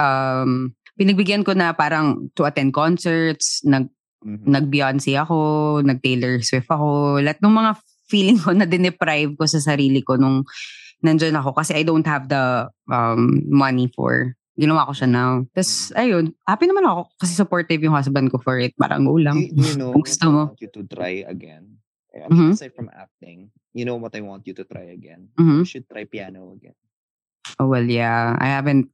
[0.00, 0.50] um,
[0.96, 3.92] pinagbigyan ko na parang to attend concerts, nag,
[4.24, 4.48] Mhm.
[4.48, 5.36] nag-Beyonce ako,
[5.84, 7.20] nag-Taylor Swift ako.
[7.20, 7.72] Lahat ng mga
[8.08, 10.48] feeling ko na dineprive ko sa sarili ko nung
[11.04, 15.42] nandyan ako kasi I don't have the um, money for ginawa ko siya now.
[15.50, 18.70] Tapos, ayun, happy naman ako kasi supportive yung husband ko for it.
[18.74, 19.38] Parang go lang.
[19.38, 20.42] you- do you know Kung gusto I mo.
[20.50, 21.82] want you to try again?
[22.14, 25.34] I mean, aside from acting, you know what I want you to try again?
[25.34, 25.62] Mhm.
[25.62, 26.78] You should try piano again.
[27.58, 28.38] Oh, well, yeah.
[28.38, 28.86] I haven't,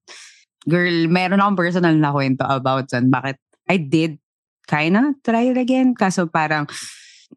[0.64, 3.12] girl, meron akong personal na kwento about dyan.
[3.12, 3.36] Bakit?
[3.68, 4.16] I did
[4.64, 5.92] kinda try it again.
[5.92, 6.64] Kaso parang,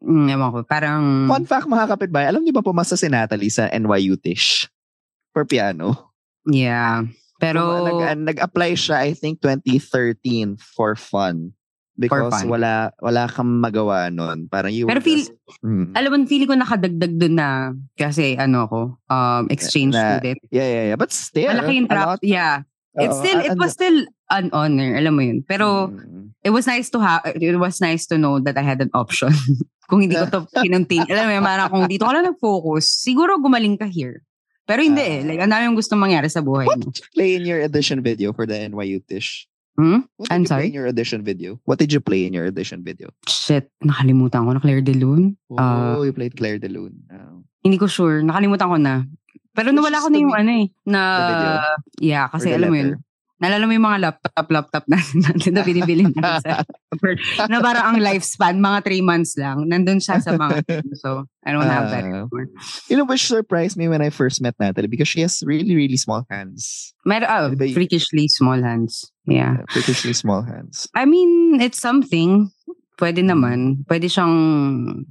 [0.00, 3.68] mm, ewan ko, parang, Fun fact mga kapitbahay, alam niyo ba pumasa si Natalie sa
[3.68, 4.64] NYU Tish
[5.30, 6.16] for piano?
[6.48, 7.04] yeah.
[7.38, 11.52] Pero, Pum- nag, nag-apply siya, I think, 2013 for fun.
[11.94, 12.50] Because fun.
[12.50, 14.50] wala wala kang magawa nun.
[14.50, 15.94] Parang you Pero feel- just- Mm.
[15.94, 20.38] alam mo, feeling ko nakadagdag dun na, kasi ano ako, um, exchange Na- student.
[20.50, 20.98] Yeah, yeah, yeah.
[20.98, 22.66] But still, Malaki yung trap, lot, yeah.
[22.98, 25.46] It's Oo, still, it was still an honor, alam mo yun.
[25.46, 26.34] Pero, Mm.
[26.42, 29.30] it was nice to have, it was nice to know that I had an option.
[29.86, 33.38] kung hindi ko to pinunting, alam mo yun, parang kung dito ka lang nag-focus, siguro
[33.38, 34.26] gumaling ka here.
[34.64, 35.20] Pero hindi eh.
[35.20, 35.26] Ah.
[35.28, 36.88] Like, ang dami yung gusto mangyari sa buhay What mo.
[36.88, 39.44] did you play in your audition video for the NYU Tish?
[39.76, 40.06] Hmm?
[40.16, 40.66] What did I'm you play sorry?
[40.70, 41.50] in your audition video?
[41.66, 43.10] What did you play in your audition video?
[43.28, 45.36] Shit, nakalimutan ko na Claire de Lune.
[45.52, 45.98] Oh, Ah.
[46.00, 46.96] you played Claire de Lune.
[47.12, 47.42] Oh.
[47.60, 48.22] Hindi ko sure.
[48.22, 49.02] Nakalimutan ko na.
[49.54, 50.66] Pero nawala ko na yung ano eh.
[50.88, 51.00] Na,
[52.00, 52.98] yeah, kasi alam mo yun.
[53.34, 56.62] Nalala mo yung mga laptop, laptop natin natin na binibili natin sa
[57.50, 59.66] na parang ang lifespan, mga three months lang.
[59.66, 60.62] Nandun siya sa mga
[61.02, 62.30] So, I don't have that Ah.
[62.30, 62.46] anymore.
[62.86, 65.98] You know, which surprised me when I first met Natalie because she has really, really
[65.98, 66.94] small hands.
[67.02, 69.10] Meron, oh, Di ba y- freakishly small hands.
[69.26, 69.60] Yeah.
[69.60, 70.86] Uh, freakishly small hands.
[70.94, 72.54] I mean, it's something.
[72.94, 73.28] Pwede Mm.
[73.34, 73.58] naman.
[73.90, 74.30] Pwede siyang,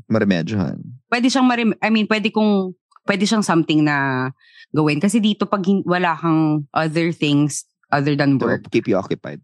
[0.08, 0.80] Maremedyohan.
[1.12, 2.72] pwede siyang marim, I mean, pwede kung,
[3.04, 4.32] pwede siyang something na
[4.72, 5.04] gawin.
[5.04, 9.38] Kasi dito, pag wala kang other things other than To work, keep you occupied.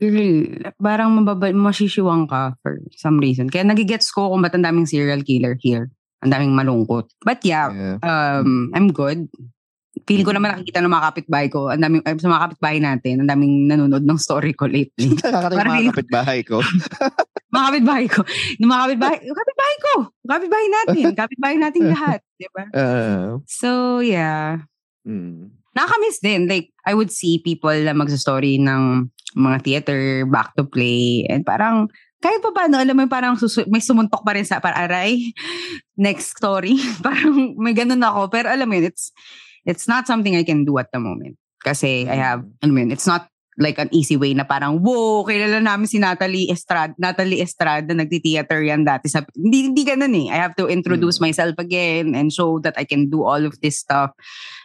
[0.00, 0.48] girl,
[0.80, 3.46] parang mababa, masisiwang ka for some reason.
[3.46, 5.92] Kaya nagigets ko kung ba't ang daming serial killer here.
[6.24, 7.12] Ang daming malungkot.
[7.20, 7.96] But yeah, Yeah.
[8.00, 9.28] um, I'm good.
[10.02, 13.14] Feeling ko naman nakikita ng mga kapitbahay ko, ang daming, ay, sa mga kapitbahay natin,
[13.22, 15.12] ang daming nanonood ng story ko lately.
[15.12, 16.58] Yung Parang mga kapitbahay ko.
[17.54, 18.20] mga kapitbahay ko.
[18.58, 19.92] Yung mga kapitbahay, kapitbahay ko.
[20.24, 21.04] Kapitbahay natin.
[21.20, 22.18] Kapitbahay natin lahat.
[22.34, 22.64] Di ba?
[22.72, 24.66] Uh, So, yeah.
[25.06, 25.50] Mm.
[25.72, 26.44] Nakakamiss din.
[26.44, 31.88] Like, I would see people na magsa-story ng mga theater, back to play, and parang,
[32.20, 35.32] kahit pa paano, alam mo, parang susu- may sumuntok pa rin sa, parang, aray,
[35.96, 36.76] next story.
[37.06, 38.28] parang may ganun ako.
[38.28, 39.16] Pero alam mo yun, it's,
[39.64, 41.40] it's not something I can do at the moment.
[41.64, 45.24] Kasi I have, alam mo yun, it's not like an easy way na parang, wow,
[45.28, 49.12] kilala namin si Natalie Estrada, Natalie Estrada, nagti-theater yan dati.
[49.12, 50.32] Sa, hindi, hindi ganun eh.
[50.32, 51.28] I have to introduce Mm.
[51.28, 54.16] myself again and show that I can do all of this stuff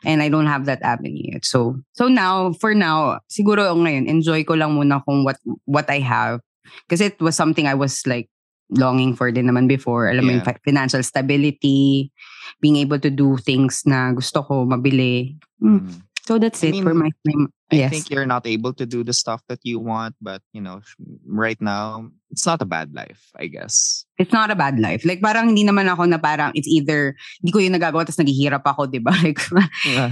[0.08, 1.44] and I don't have that avenue yet.
[1.44, 5.36] So, so now, for now, siguro ngayon, enjoy ko lang muna kung what,
[5.68, 6.40] what I have.
[6.88, 8.32] Kasi it was something I was like,
[8.68, 10.12] longing for din naman before.
[10.12, 10.52] Alam mo yung Yeah.
[10.52, 12.12] fi- financial stability,
[12.60, 15.40] being able to do things na gusto ko, mabili.
[15.64, 15.88] Mm.
[15.88, 15.92] Mm.
[16.28, 17.48] So that's I it for mean, my time.
[17.72, 17.92] I Yes.
[17.92, 20.84] think you're not able to do the stuff that you want, but you know,
[21.24, 24.04] right now it's not a bad life, I guess.
[24.20, 25.08] It's not a bad life.
[25.08, 28.68] Like parang hindi naman ako na parang it's either hindi ko yung nagagawa tapos naghihirap
[28.68, 29.16] ako, di ba?
[29.24, 29.40] Like,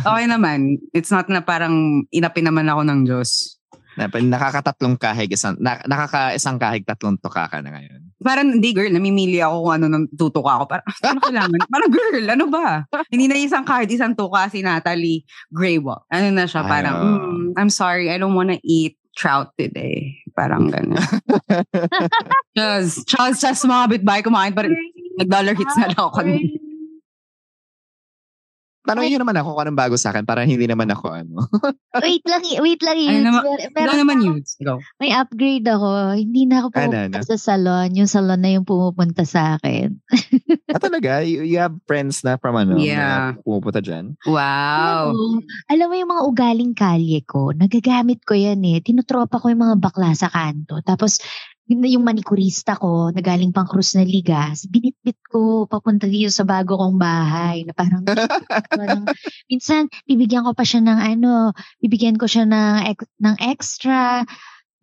[0.08, 0.80] okay naman.
[0.96, 3.60] It's not na parang inapin naman ako ng Diyos.
[4.00, 8.05] Na, nakakatatlong kahig, isang, na, nakaka-isang kahig tatlong tuka ka na ngayon.
[8.26, 10.66] Parang hindi girl, namimili ako kung ano nang tutuka ako.
[10.66, 11.60] Parang ano kailangan?
[11.74, 12.68] parang girl, ano ba?
[13.14, 15.22] Hindi na isang kahit isang tuka si Natalie
[15.54, 16.02] Graywa.
[16.10, 16.66] Ano na siya?
[16.66, 16.96] Ay, Parang.
[16.98, 20.18] "Mm, I'm sorry, I don't wanna eat trout today.
[20.36, 21.00] Parang gano'n.
[22.58, 24.76] Just, just, just mga bitbay kumain pa rin.
[25.20, 26.20] Nag-dollar hits na lang ako.
[28.86, 31.36] Tanongin nyo naman ako kung anong bago sa akin para hindi naman ako ano.
[32.06, 32.98] wait lang, wait lang.
[32.98, 33.26] Ano Yudes.
[33.26, 34.42] naman- meron naman na- yun.
[34.46, 34.78] Ikaw.
[35.02, 35.90] May upgrade ako.
[36.14, 37.28] Hindi na ako Ano, pumupunta ano?
[37.28, 37.90] sa salon.
[37.98, 39.98] Yung salon na yung pumupunta sa akin.
[40.76, 41.26] ah, talaga?
[41.26, 42.78] You, you have friends na from ano?
[42.78, 43.36] Yeah.
[43.36, 44.14] Na pumupunta dyan?
[44.24, 45.12] Wow.
[45.12, 45.42] Oo.
[45.68, 48.80] Alam mo yung mga ugaling kalye ko, nagagamit ko yan eh.
[48.86, 50.78] Tinutropa ko yung mga bakla sa kanto.
[50.86, 51.18] Tapos,
[51.66, 56.30] yun na yung manikurista ko, na galing pang Cruz na Ligas, binitbit ko papunta dito
[56.30, 57.66] sa bago kong bahay.
[57.66, 58.06] Na parang,
[58.80, 59.04] parang
[59.50, 64.22] minsan, bibigyan ko pa siya ng ano, bibigyan ko siya ng, ng extra,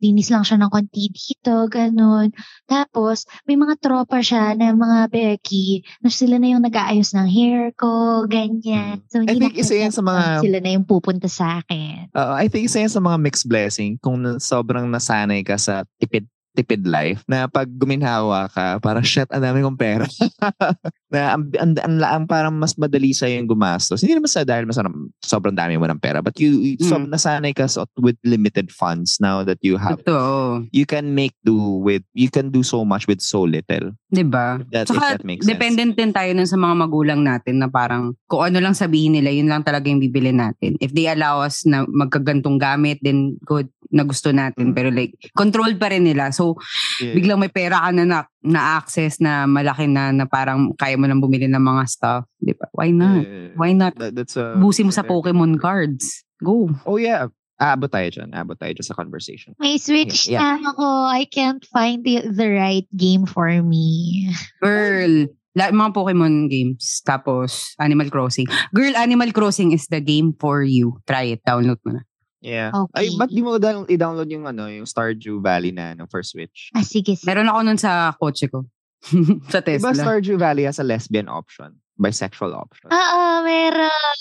[0.02, 2.34] linis lang siya ng konti dito, ganun.
[2.66, 7.70] Tapos, may mga tropa siya na mga Becky, na sila na yung nag-aayos ng hair
[7.78, 8.98] ko, ganyan.
[9.06, 12.10] So, I think isa yan sa mga- sila na yung pupunta sa akin.
[12.10, 16.26] Uh, I think isa yan sa mga mixed blessing kung sobrang nasanay ka sa tipid
[16.52, 20.04] tipid life na pag guminhawa ka, parang shit, ang dami kong pera.
[21.12, 24.00] na ang, ang, ang, ang parang mas madali sa yung gumastos.
[24.00, 24.80] Hindi naman sa dahil mas
[25.20, 26.24] sobrang dami mo ng pera.
[26.24, 27.12] But you, you so, Mm.
[27.12, 30.00] nasanay ka so, with limited funds now that you have.
[30.00, 30.64] Totoo.
[30.72, 33.92] You can make do with, you can do so much with so little.
[34.08, 34.64] Diba?
[34.72, 35.52] That, if Tsaka, that makes sense.
[35.52, 39.28] dependent din tayo nun sa mga magulang natin na parang kung ano lang sabihin nila,
[39.30, 40.80] yun lang talaga yung bibili natin.
[40.80, 44.72] If they allow us na magkagantong gamit, then good, na gusto natin.
[44.72, 44.74] Mm.
[44.76, 46.32] Pero like, controlled pa rin nila.
[46.32, 46.56] So,
[47.00, 47.16] Yeah.
[47.16, 51.06] biglang may pera ka na, na na access na malaki na na parang kaya mo
[51.06, 52.22] nang bumili ng mga stuff.
[52.42, 52.66] Di ba?
[52.74, 53.22] Why not?
[53.24, 53.48] Yeah.
[53.54, 53.94] Why not?
[53.96, 56.26] That, that's a, Busi mo sa Pokemon cards.
[56.42, 56.70] Go.
[56.84, 57.30] Oh yeah.
[57.62, 58.34] Aabot tayo dyan.
[58.34, 59.54] Aabot tayo dyan sa conversation.
[59.62, 60.58] May switch Yeah.
[60.58, 61.06] na ako.
[61.06, 64.26] I can't find the, the right game for me.
[64.58, 66.98] Girl, la, mga Pokemon games.
[67.06, 68.50] Tapos, Animal Crossing.
[68.74, 70.98] Girl, Animal Crossing is the game for you.
[71.06, 71.46] Try it.
[71.46, 72.02] Download mo na.
[72.42, 72.74] Yeah.
[72.74, 73.06] Okay.
[73.06, 76.74] Ay, ba't di mo down- i-download yung ano, yung Stardew Valley na no, for Switch?
[76.74, 77.22] Ah, sige, sige.
[77.24, 78.66] Meron ako nun sa kotse ko.
[79.54, 79.94] sa Diba Tesla.
[79.94, 81.78] Stardew Valley has a lesbian option?
[82.02, 82.90] Bisexual option?
[82.90, 84.18] Oo, meron.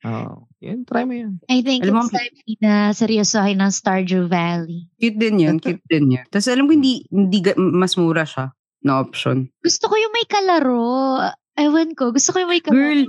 [0.00, 1.38] Oh, yun, try mo yun.
[1.46, 4.88] I think Alam mo, it's time na seryosohin ng Stardew Valley.
[4.96, 6.24] Cute din yun, cute din yun.
[6.32, 9.46] Tapos alam ko hindi, hindi ga- mas mura siya na option.
[9.60, 11.20] Gusto ko yung may kalaro.
[11.54, 12.80] Ewan ko, gusto ko yung may kalaro.
[12.80, 13.04] Girl,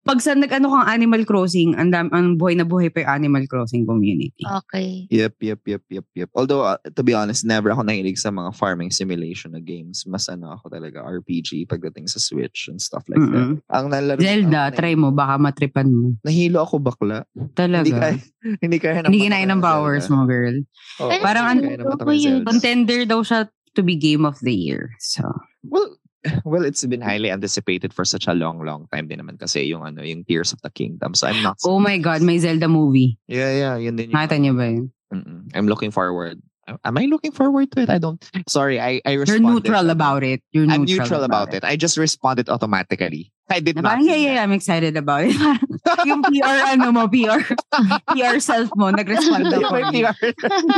[0.00, 3.44] pag sa nag-ano kang Animal Crossing, ang, dam, ang buhay na buhay pa yung Animal
[3.44, 4.40] Crossing community.
[4.40, 5.04] Okay.
[5.12, 6.30] Yep, yep, yep, yep, yep.
[6.32, 10.08] Although, uh, to be honest, never ako nahilig sa mga farming simulation na games.
[10.08, 13.60] Mas ano ako talaga, RPG pagdating sa Switch and stuff like Mm-mm.
[13.60, 13.76] that.
[13.76, 16.16] Ang nalaro Zelda, ang- try mo, baka matripan mo.
[16.24, 17.28] Nahilo ako bakla.
[17.36, 17.92] Hindi Talaga.
[18.00, 18.16] kaya,
[18.64, 20.56] hindi kaya Hindi kinaya ng powers mo, girl.
[20.96, 22.48] Oh, Parang ano, ng.
[22.48, 24.96] Contender daw siya to be Game of the Year.
[24.96, 25.28] So,
[25.60, 25.99] Well,
[26.44, 29.84] well, it's been highly anticipated for such a long, long time din naman kasi yung
[29.86, 31.14] ano, yung Tears of the Kingdom.
[31.14, 31.56] So I'm not.
[31.64, 33.16] oh my God, may Zelda movie.
[33.26, 34.12] Yeah, yeah, yun din.
[34.12, 34.92] Nakita niyo ba yun?
[35.10, 35.50] Mm-mm.
[35.56, 36.38] I'm looking forward.
[36.84, 37.90] Am I looking forward to it?
[37.90, 38.20] I don't.
[38.46, 39.66] Sorry, I I You're responded.
[39.66, 40.42] neutral about it.
[40.52, 41.64] You're I'm neutral, neutral about it.
[41.64, 43.32] I just responded automatically.
[43.50, 43.88] I did Na not.
[43.98, 44.38] parang, yeah, yeah.
[44.46, 45.34] I'm excited about it.
[45.34, 47.42] Parang yung PR, ano mo, PR,
[48.14, 49.74] PR self mo, nag-respond Yung ako.
[49.74, 50.14] may PR.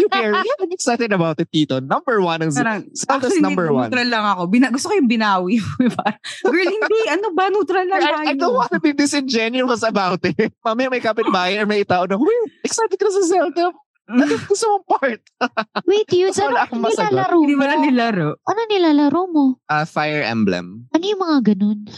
[0.01, 0.33] Yung PR.
[0.41, 1.85] I'm excited about it, Tito.
[1.85, 3.93] Number one ang Parang, Zelda's number one.
[3.93, 4.49] neutral lang ako.
[4.49, 5.61] Bina, gusto ko yung binawi.
[6.01, 6.17] Parang,
[6.49, 6.99] Girl, hindi.
[7.13, 7.53] Ano ba?
[7.53, 8.17] Neutral lang tayo.
[8.25, 10.57] I, I don't want to be disingenuous about it.
[10.65, 12.17] Mamaya may kapitbahay or may tao na,
[12.65, 13.69] excited ka sa Zelda.
[14.12, 15.20] Ano gusto mong part?
[15.88, 17.09] Wait, yun, So, ano wala akong masagot.
[17.11, 17.61] nilalaro Hindi mo?
[17.61, 18.29] mo na nilaro.
[18.44, 19.44] Ano nilalaro mo?
[19.66, 20.85] Uh, Fire Emblem.
[20.92, 21.79] Ano yung mga ganun?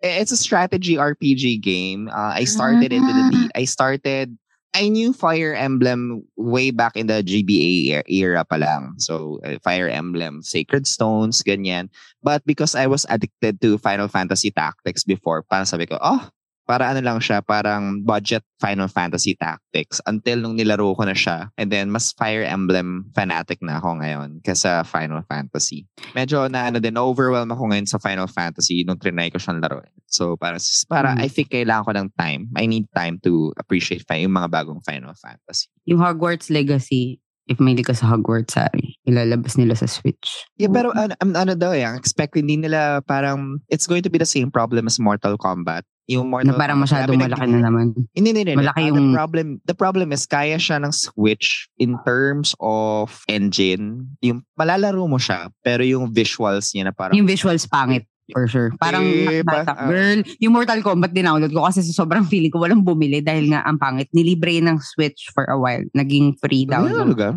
[0.00, 2.08] Eh, It's a strategy RPG game.
[2.08, 4.32] Uh, I started it with the D- I started
[4.72, 8.96] I knew Fire Emblem way back in the GBA er- era pa lang.
[8.96, 11.92] So, uh, Fire Emblem, Sacred Stones, ganyan.
[12.24, 16.32] But because I was addicted to Final Fantasy Tactics before, parang sabi ko, oh,
[16.70, 21.50] para ano lang siya, parang budget Final Fantasy Tactics until nung nilaro ko na siya.
[21.58, 25.90] And then, mas Fire Emblem fanatic na ako ngayon kesa Final Fantasy.
[26.14, 29.90] Medyo na ano din, overwhelm ako ngayon sa Final Fantasy nung trinay ko siyang laruin.
[30.06, 31.26] So, para, para Mm.
[31.26, 32.42] I think kailangan ko ng time.
[32.54, 35.66] I need time to appreciate yung mga bagong Final Fantasy.
[35.90, 37.18] Yung Hogwarts Legacy,
[37.50, 40.46] if may ka sa Hogwarts, sorry, ilalabas nila sa Switch.
[40.54, 44.16] Yeah, pero ano, ano, ano daw eh, expect hindi nila parang, it's going to be
[44.16, 45.82] the same problem as Mortal Kombat.
[46.06, 47.86] Yung Mortal Na parang Kombat, masyadong sabi malaki na naman.
[48.10, 48.54] Hindi, hindi, hindi.
[48.56, 53.22] Malaki Uh, yung- the problem, the problem is kaya siya ng Switch in terms of
[53.26, 54.06] engine.
[54.20, 58.06] Yung malalaro mo siya, pero yung visuals niya na parang Yung visuals pangit.
[58.30, 58.70] For sure.
[58.78, 59.74] Parang Eh, ba- bata.
[59.74, 59.90] ah.
[59.90, 63.66] Girl, yung Mortal Kombat dinownload ko kasi sa sobrang feeling ko walang bumili dahil nga
[63.66, 64.06] ang pangit.
[64.14, 65.82] Nilibre ng Switch for a while.
[65.94, 67.10] Naging free Ano download.
[67.10, 67.28] talaga?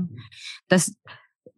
[0.69, 0.93] Tapos,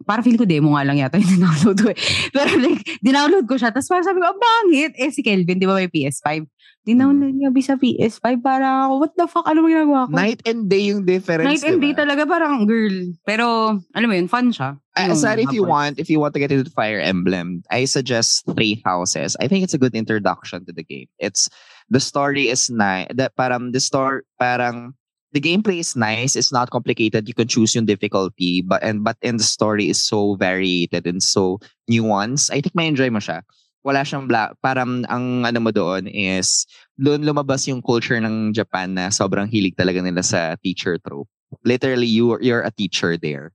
[0.05, 1.97] para feeling ko demo nga lang yata yung dinownload ko eh.
[2.29, 3.73] Pero like, dinownload ko siya.
[3.73, 4.93] Tapos parang sabi ko, ang bangit.
[4.95, 6.45] Eh si Kelvin, di ba may PS5?
[6.85, 8.45] Dinownload niya ba sa PS5?
[8.45, 9.45] Para ako, what the fuck?
[9.49, 10.13] Ano ginagawa ko?
[10.13, 12.05] Night and day yung difference, Night and day diba?
[12.05, 12.93] talaga parang girl.
[13.25, 14.77] Pero, alam mo yun, fun siya.
[14.93, 18.45] Uh, aside if you want, if you want to get into Fire Emblem, I suggest
[18.53, 19.35] Three Houses.
[19.41, 21.09] I think it's a good introduction to the game.
[21.17, 21.49] It's
[21.89, 23.09] the story is nice.
[23.11, 24.93] That parang the story parang
[25.35, 26.39] the gameplay is nice.
[26.39, 27.27] It's not complicated.
[27.27, 31.19] You can choose yung difficulty, but and but and the story is so varied and
[31.19, 31.59] so
[31.91, 32.55] nuanced.
[32.55, 33.43] I think may enjoy mo siya.
[33.83, 34.55] Wala siyang black.
[34.63, 36.63] Parang ang ano mo doon is
[36.95, 41.27] doon lumabas yung culture ng Japan na sobrang hilig talaga nila sa teacher trope.
[41.67, 43.51] Literally, you you're a teacher there.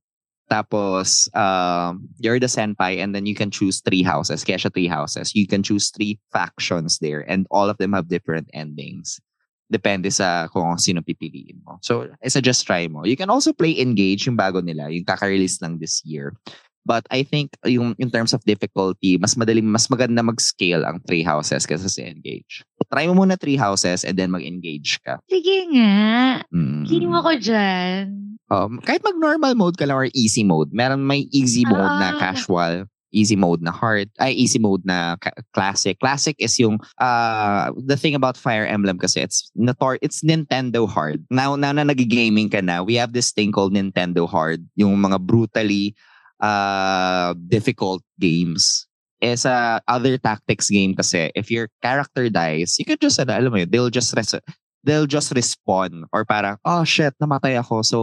[0.50, 4.42] Tapos, um, you're the senpai and then you can choose three houses.
[4.42, 5.30] Kaya siya three houses.
[5.30, 9.22] You can choose three factions there and all of them have different endings.
[9.70, 11.78] Depende sa kung sino pipiliin mo.
[11.78, 13.06] So, I suggest try mo.
[13.06, 16.34] You can also play Engage, yung bago nila, yung kaka-release lang this year.
[16.82, 21.22] But I think yung in terms of difficulty, mas madaling, mas maganda mag-scale ang three
[21.22, 22.66] houses kaysa sa Engage.
[22.90, 25.22] Try mo muna three houses and then mag-engage ka.
[25.30, 26.42] Sige nga.
[26.50, 26.82] Mm.
[26.90, 28.04] Kinim ako dyan.
[28.50, 32.18] Um, kahit mag-normal mode ka lang or easy mode, meron may easy mode na Ah.
[32.18, 35.16] casual, easy mode na hard, ay easy mode na
[35.54, 35.98] classic.
[36.00, 41.22] Classic is yung uh the thing about Fire Emblem kasi it's notor it's Nintendo hard.
[41.30, 45.22] Now now na nagi-gaming ka na, we have this thing called Nintendo hard, yung mga
[45.26, 45.94] brutally
[46.40, 48.86] uh difficult games.
[49.20, 53.52] Eh sa other tactics game kasi, if your character dies, you can just, ano, alam
[53.52, 54.40] mo yun, they'll just res-
[54.80, 57.84] they'll just respawn or parang, oh shit, namatay ako.
[57.84, 57.98] So,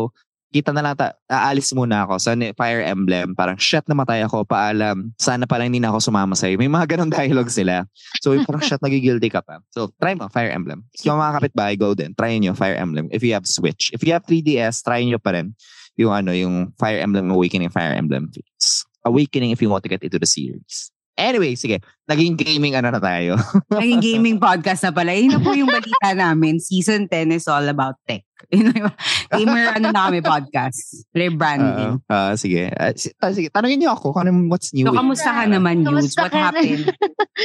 [0.51, 3.35] kita na lang, ta- aalis muna ako sa ni- Fire Emblem.
[3.35, 5.11] Parang, shit, namatay ako, paalam.
[5.19, 6.55] Sana pala hindi na ako sumama sa'yo.
[6.55, 7.83] May mga ganong dialogue sila.
[8.23, 9.59] So, yung parang, shit, nagigilty ka pa.
[9.75, 10.87] So, try mo, Fire Emblem.
[10.97, 12.15] Kung mga kapitbahay, go din.
[12.15, 13.11] Try nyo, Fire Emblem.
[13.11, 13.91] If you have Switch.
[13.91, 15.53] If you have 3DS, try nyo pa rin
[15.97, 18.85] yung ano, yung Fire Emblem Awakening, Fire Emblem Fates.
[19.03, 20.93] Awakening if you want to get into the series.
[21.17, 21.81] Anyway, sige.
[22.05, 23.35] Naging gaming ano na tayo.
[23.73, 25.17] Naging gaming podcast na pala.
[25.17, 26.61] Yun na po yung balita namin.
[26.61, 28.21] Season 10 is all about tech.
[28.53, 28.93] Yun yung
[29.33, 31.09] gamer ano na kami podcast.
[31.09, 31.99] Rebranding.
[32.05, 32.69] Ah, sige.
[32.69, 33.49] Ah, si- ta- sige.
[33.49, 34.85] Tanungin niyo ako kung what's new.
[34.85, 35.81] so, kamusta ka naman?
[35.81, 36.85] Kamusta What happened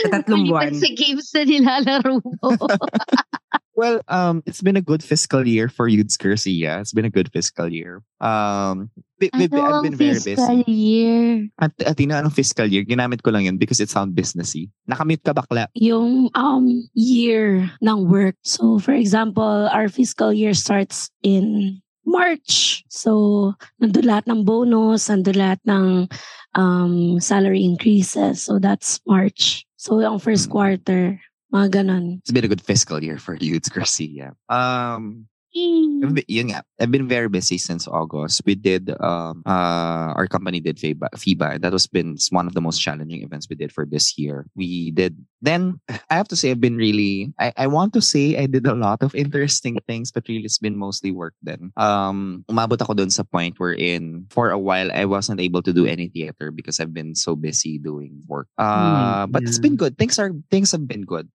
[0.04, 0.76] sa tatlong buwan?
[0.76, 2.30] Sa games na nilalaro mo.
[3.74, 6.80] Well, um, it's been a good fiscal year for Yudes Garcia.
[6.80, 8.04] It's been a good fiscal year.
[8.20, 10.70] Um, bi- Ano I've been very fiscal busy.
[10.70, 11.48] year?
[11.58, 12.85] At, at anong fiscal year?
[12.85, 14.68] Ginamit ko lang yun because it sound businessy.
[14.85, 15.72] Nakamute ka bakla.
[15.74, 18.37] Yung um year ng work.
[18.44, 22.85] So for example, our fiscal year starts in March.
[22.92, 26.12] So nandun lahat ng bonus, nandun lahat ng
[26.61, 28.42] um, salary increases.
[28.44, 29.64] So that's March.
[29.80, 30.52] So ang first Mm.
[30.52, 31.02] quarter,
[31.52, 32.18] mga ganon.
[32.24, 34.32] It's been a good fiscal year for Yudes Garcia.
[34.48, 36.00] Um, Hmm.
[36.00, 38.40] I've been- yun nga, I've been very busy since August.
[38.48, 41.54] We did, um, uh, our company did FIBA, FIBA.
[41.56, 44.48] and That was been one of the most challenging events we did for this year.
[44.56, 45.76] We did, then
[46.08, 48.72] I have to say, I've been really, I, I want to say I did a
[48.72, 51.68] lot of interesting things, but really it's been mostly work then.
[51.76, 55.84] Um, umabot ako dun sa point wherein for a while I wasn't able to do
[55.84, 58.48] any theater because I've been so busy doing work.
[58.56, 59.98] Uh, but it's been good.
[60.00, 61.28] Things are, things have been good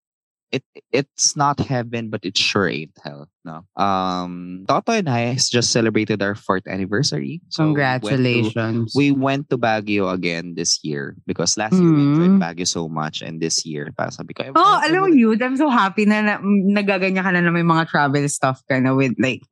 [0.55, 0.63] it
[0.95, 3.27] it's not heaven, but it sure ain't hell.
[3.43, 3.67] No.
[3.75, 7.43] Um, Toto and I just celebrated our fourth anniversary.
[7.51, 8.93] So we went to- Congratulations.
[8.95, 12.09] We went to Baguio again this year because last year we Mm.
[12.15, 15.59] enjoyed Baguio so much, and this year, para sabi ko, Oh, alam mo yun, I'm
[15.59, 19.13] so happy na, na nagaganya ka na na may mga travel stuff ka na with
[19.19, 19.43] like,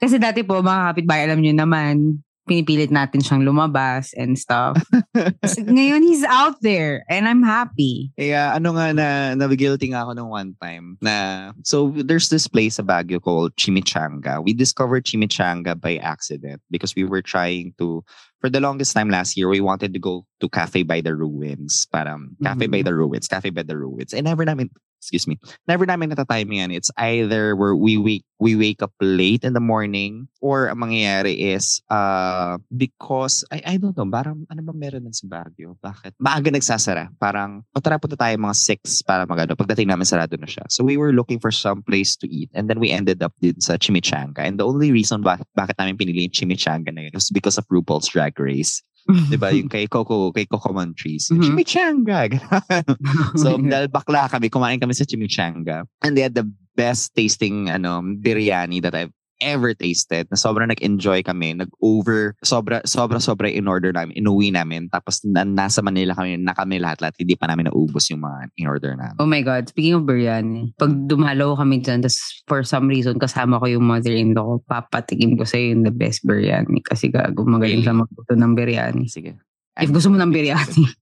[0.00, 4.74] kasi dati po, mga kapitbahay, alam nyo naman, pinipilit natin siyang lumabas and stuff.
[5.44, 8.10] So, ngayon, he's out there and I'm happy.
[8.18, 12.78] Kaya ano nga na nabigilty nga ako nung one time na so there's this place
[12.78, 14.42] sa Baguio called Chimichanga.
[14.42, 18.02] We discovered Chimichanga by accident because we were trying to
[18.40, 21.86] for the longest time last year we wanted to go to Cafe by the Ruins.
[21.92, 24.12] Parang Cafe by the Ruins, Cafe by the Ruins.
[24.14, 26.70] And never namin excuse me, never namin natatiming yan.
[26.70, 31.56] It's either where we wake we wake up late in the morning or ang mangyayari
[31.56, 35.80] is uh because I I don't know, parang ano ba meron sa Baguio?
[35.80, 36.20] Bakit?
[36.20, 37.08] Maaga nagsasara.
[37.16, 39.56] Parang o tara punta tayo mga 6 para magano.
[39.56, 40.68] Pagdating namin sarado na siya.
[40.68, 43.56] So we were looking for some place to eat and then we ended up din
[43.60, 44.44] sa Chimichanga.
[44.44, 47.64] And the only reason ba- bakit namin pinili yung Chimichanga na yun was because of
[47.72, 48.84] RuPaul's Drag Race.
[49.12, 49.50] 'Di ba?
[49.52, 51.34] Yung kay Coco, kay Coco Montrese.
[51.34, 51.42] Mhm.
[51.42, 52.20] Chimichanga.
[53.42, 55.84] so dahil bakla kami, kumain kami sa Chimichanga.
[56.02, 60.28] And they had the best tasting ano biryani that I've ever tasted.
[60.30, 61.56] Na sobrang nag-enjoy kami.
[61.56, 64.16] Nag-over, sobra, sobra, sobra in-order namin.
[64.16, 64.88] Inuwi namin.
[64.92, 67.16] Tapos na, nasa Manila kami, na kami lahat-lahat.
[67.18, 69.18] Hindi pa namin naubos yung mga in-order namin.
[69.18, 73.58] Oh my God, speaking of biryani, pag dumalaw kami dyan, tas for some reason, kasama
[73.58, 76.80] ko yung mother-in-law ko, papatikim ko sa'yo yung the best biryani.
[76.84, 77.86] Kasi gago, magaling Really?
[77.86, 79.04] siya magluto ng biryani.
[79.08, 79.36] Sige.
[79.80, 80.84] If gusto mo ng biryani.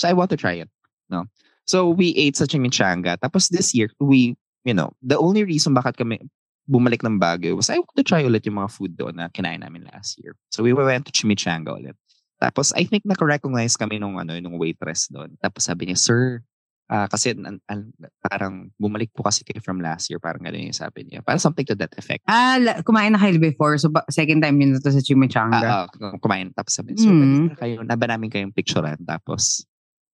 [0.00, 0.72] So I want to try it.
[1.12, 1.28] No.
[1.68, 3.20] So we ate sa Chimichanga.
[3.20, 4.32] Tapos this year, we,
[4.64, 6.24] you know, the only reason bakit kami
[6.70, 9.58] bumalik ng Baguio was I want to try ulit yung mga food doon na kinain
[9.58, 10.38] namin last year.
[10.54, 11.98] So we went to Chimichanga ulit.
[12.38, 15.34] Tapos I think naka-recognize kami nung ano nung waitress doon.
[15.36, 16.40] Tapos sabi niya, "Sir,
[16.86, 20.74] ah, kasi an- an- parang bumalik po kasi kayo from last year, parang gano'n yung
[20.74, 21.20] sabi niya.
[21.20, 22.22] Parang something to that effect.
[22.26, 25.60] ah, la- kumain na kayo before, so ba- second time yun na to sa Chimichanga.
[25.60, 26.48] ah, kumain.
[26.50, 27.22] Tapos sabi niya, "Sir, Mm.
[27.44, 29.66] pwede kayo, naba namin kayong picturean." Tapos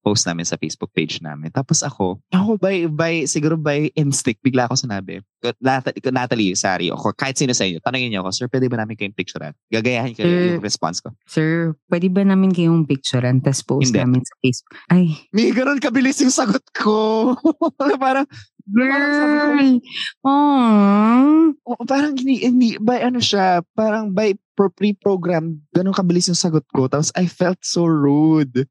[0.06, 1.50] post namin sa Facebook page namin.
[1.50, 5.18] Tapos ako, ako by, by, siguro by instinct, bigla ako sinabi,
[5.58, 8.94] Natalie, Natalie sorry, ako, kahit sino sa inyo, tanongin niyo ako, sir, pwede ba namin
[8.94, 9.50] kayong picturean?
[9.74, 10.30] Gagayahin ko Sir.
[10.30, 11.10] yung response ko.
[11.26, 13.98] Sir, pwede ba namin kayong picturean tas post Hindi.
[13.98, 14.74] namin sa Facebook?
[14.94, 17.34] Ay, May ganun kabilis yung sagot ko.
[18.04, 18.30] parang,
[18.70, 19.82] girl!
[20.22, 21.50] Aww.
[21.66, 26.62] oh, parang hindi, hindi, by ano siya, parang by pro- pre-program, ganun kabilis yung sagot
[26.70, 26.86] ko.
[26.86, 28.70] Tapos I felt so rude.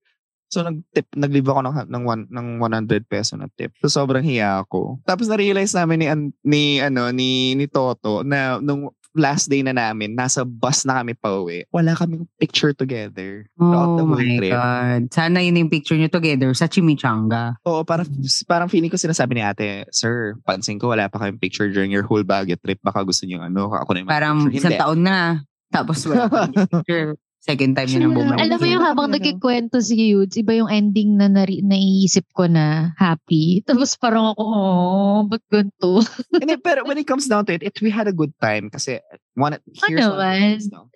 [0.50, 3.74] So nag-tip, nag-leave ako ng, ng, one, ng 100 peso na tip.
[3.82, 5.02] So sobrang hiya ako.
[5.04, 6.08] Tapos na-realize namin ni,
[6.46, 11.16] ni, ano, ni, ni Toto na nung last day na namin, nasa bus na kami
[11.16, 11.64] pa uwi.
[11.72, 13.48] Wala kaming picture together.
[13.56, 14.52] The Oh whole my trip.
[14.52, 15.02] God.
[15.16, 17.56] Sana yun yung picture nyo together sa Chimichanga.
[17.64, 18.12] Oo, parang,
[18.46, 22.04] parang feeling ko sinasabi ni ate, Sir, pansin ko wala pa kayong picture during your
[22.04, 22.84] whole Baguio trip.
[22.84, 24.84] Baka gusto niyo ano, ako na yung Parang isang Hindi.
[24.84, 25.42] taon na.
[25.72, 26.28] Tapos wala
[26.68, 27.16] picture.
[27.46, 28.42] Second time yun ang bumalik.
[28.42, 32.90] Alam mo yung habang nagkikwento si Yudes, iba yung ending na nari- naiisip ko na
[32.98, 33.62] happy.
[33.70, 36.02] Tapos parang ako, oh, ba't ganito?
[36.42, 38.98] Hindi, pero when it comes down to it, it, we had a good time kasi
[39.38, 39.54] one,
[39.86, 40.58] here's Ano one man?
[40.58, 40.90] thing, no?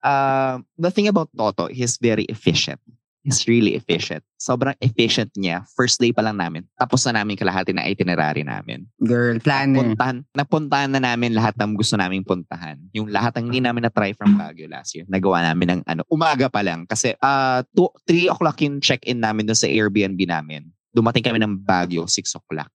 [0.00, 2.80] Uh, the thing about Toto, he's very efficient.
[3.20, 4.24] He's really efficient.
[4.40, 5.68] Sobrang efficient niya.
[5.76, 6.64] First day pa lang namin.
[6.80, 8.88] Tapos na namin kalahati na itinerary namin.
[8.96, 9.92] Girl, planner.
[9.92, 12.80] Puntahan, napuntahan na namin lahat ng gusto naming puntahan.
[12.96, 15.04] Yung lahat ng hindi namin na-try from Baguio last year.
[15.04, 16.88] Nagawa namin ng ano, umaga pa lang.
[16.88, 20.72] Kasi uh, 3 o'clock yung check-in namin doon sa Airbnb namin.
[20.96, 22.72] Dumating kami ng Baguio, 6 o'clock.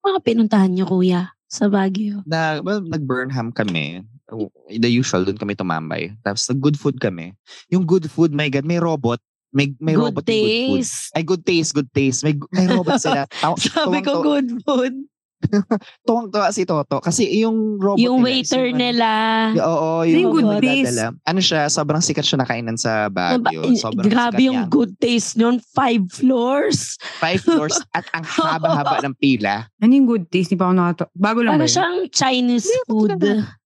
[0.00, 2.24] Mga pinuntahan niyo, kuya, sa Baguio.
[2.24, 4.00] na well, nag-Burnham kami.
[4.72, 6.16] The usual, doon kami tumambay.
[6.24, 7.36] Tapos nag-good food kami.
[7.68, 9.20] Yung good food, my God, may robot.
[9.54, 10.42] May, may good robot yung
[10.74, 11.14] good food.
[11.14, 12.20] Ay, good taste, good taste.
[12.20, 13.22] May, may robot sila.
[13.40, 14.94] Taw- Sabi ko, good food.
[16.08, 16.98] Tuwang-tuwa si Toto.
[16.98, 19.08] Kasi yung robot yung nila, waiter yung ano- nila.
[19.52, 20.98] Yeah, oo, Yung yung good good taste.
[21.22, 23.62] Ano siya, sobrang sikat siya nakainan sa Baguio.
[23.62, 24.72] Ba- Sobrang Grabe sikat yung niya.
[24.72, 25.60] good taste nun.
[25.62, 26.96] Five floors.
[27.20, 29.68] Five floors at ang haba-haba ng pila.
[29.78, 30.48] Ano yung good taste?
[30.48, 31.04] Hindi pa ako nakata...
[31.12, 31.74] Bago lang Para ba yun?
[31.76, 33.20] siyang Chinese food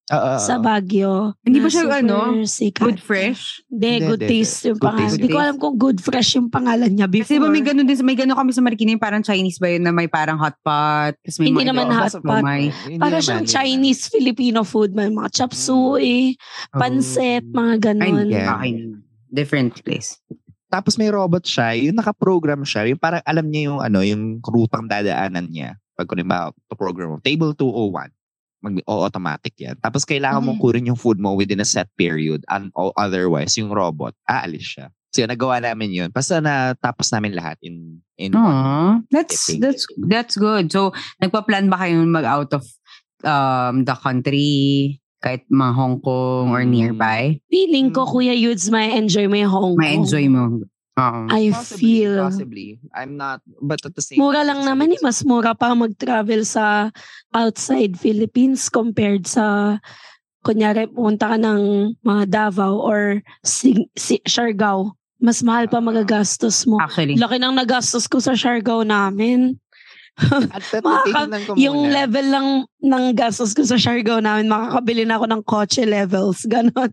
[0.09, 0.41] Oo.
[0.41, 1.37] sa Baguio.
[1.45, 2.85] Hindi ba siya, super ano, sikat.
[2.89, 3.61] Good fresh?
[3.69, 5.13] Hindi, good hindi, taste yung Good pangalan.
[5.13, 7.29] Hindi ko alam kung good fresh yung pangalan niya before.
[7.29, 9.85] Kasi ba may ganun din, may ganun kami sa Marikina yung parang Chinese ba yun
[9.85, 11.13] na may parang hot pot.
[11.13, 12.43] Tapos may Hindi mga naman hot pot.
[12.43, 14.97] May, Hindi Para naman, siyang Chinese Filipino food.
[14.97, 16.41] May mga chop suey,
[16.73, 18.27] pansit, mga ay, ganun.
[18.33, 18.57] yeah.
[18.57, 18.73] okay.
[19.29, 20.17] Different place.
[20.69, 24.85] Tapos may robot siya, yung naka-program siya, yung parang alam niya yung ano, yung rutang
[24.85, 25.81] dadaanan niya.
[25.97, 28.13] Pag kunin ba, program mo, table 201,
[28.59, 29.79] mag o automatic yan.
[29.79, 30.65] Tapos kailangan mong Mm.
[30.65, 34.91] kunin yung food mo within a set period and otherwise yung robot aalis siya.
[35.15, 36.09] So yun, nagawa namin yun.
[36.11, 38.43] Basta natapos namin lahat in in one.
[38.45, 38.93] Aww.
[39.09, 39.61] That's, Tipping.
[39.63, 40.69] that's, that's good.
[40.69, 40.91] So,
[41.23, 42.67] nagpa-plan ba kayo mag out of
[43.23, 44.99] um, the country?
[45.19, 46.71] Kahit mga Hong Kong or Mm.
[46.71, 47.23] nearby?
[47.51, 48.11] Feeling ko, Mm.
[48.11, 49.83] Kuya Yudes, may enjoy mo yung Hong Kong.
[49.83, 50.63] May enjoy mo.
[50.99, 51.31] Oo.
[51.31, 52.15] I Possibly, feel.
[52.19, 52.69] Possibly.
[52.91, 55.01] I'm not, but at the same Mura lang naman eh.
[55.01, 56.91] Mas mura pa mag-travel sa
[57.31, 59.79] outside Philippines compared sa
[60.43, 64.99] kunyari pumunta ka ng mga Davao or si, si, Siargao.
[65.19, 66.79] Mas mahal pa magagastos mo.
[66.79, 67.19] Actually.
[67.19, 69.59] Laki ng nagastos ko sa Siargao namin.
[70.85, 72.05] Makaka- ko Yung muna.
[72.05, 72.49] level lang
[72.83, 76.43] ng gastos ko sa Siargao namin, makakabili na ako ng kotse levels.
[76.53, 76.91] Ganon.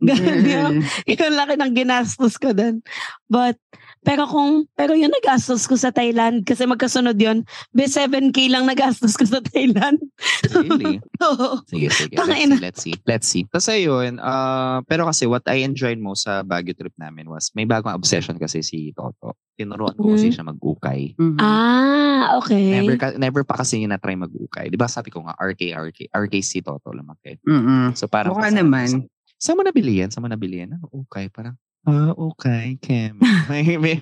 [0.00, 0.74] Ganon yung,
[1.06, 2.80] yung laki ng ginastos ko dun.
[3.28, 3.60] But,
[4.02, 9.14] pero kung, pero yung nagastos ko sa Thailand, kasi magkasunod yun, be 7K lang nagastos
[9.14, 10.02] ko sa Thailand.
[10.50, 10.98] Really?
[11.26, 11.62] Oo.
[11.64, 12.14] Sige, sige.
[12.18, 12.94] Let's see, let's see.
[13.06, 13.44] Let's see.
[13.46, 17.62] Kasi yun, uh, pero kasi what I enjoyed mo sa Baguio trip namin was, may
[17.62, 19.38] bagong obsession kasi si Toto.
[19.54, 20.34] Tinuruan ko kasi Mhm.
[20.34, 21.00] siya mag-ukay.
[21.14, 21.38] Mhm.
[21.38, 22.82] Ah, okay.
[22.82, 24.66] Never, ka- never pa kasi niya na-try mag-ukay.
[24.66, 27.38] Di ba sabi ko nga, RK, RK, RK si Toto lumaki.
[27.46, 27.94] Mm-mm.
[27.94, 29.06] So parang, Mukha naman.
[29.38, 30.10] Saan mo nabili yan?
[30.10, 30.78] Saan mo nabili yan?
[30.78, 31.26] Ano, ukay?
[31.26, 33.18] Parang, ah, ukay, Kim.
[33.50, 33.96] may, may,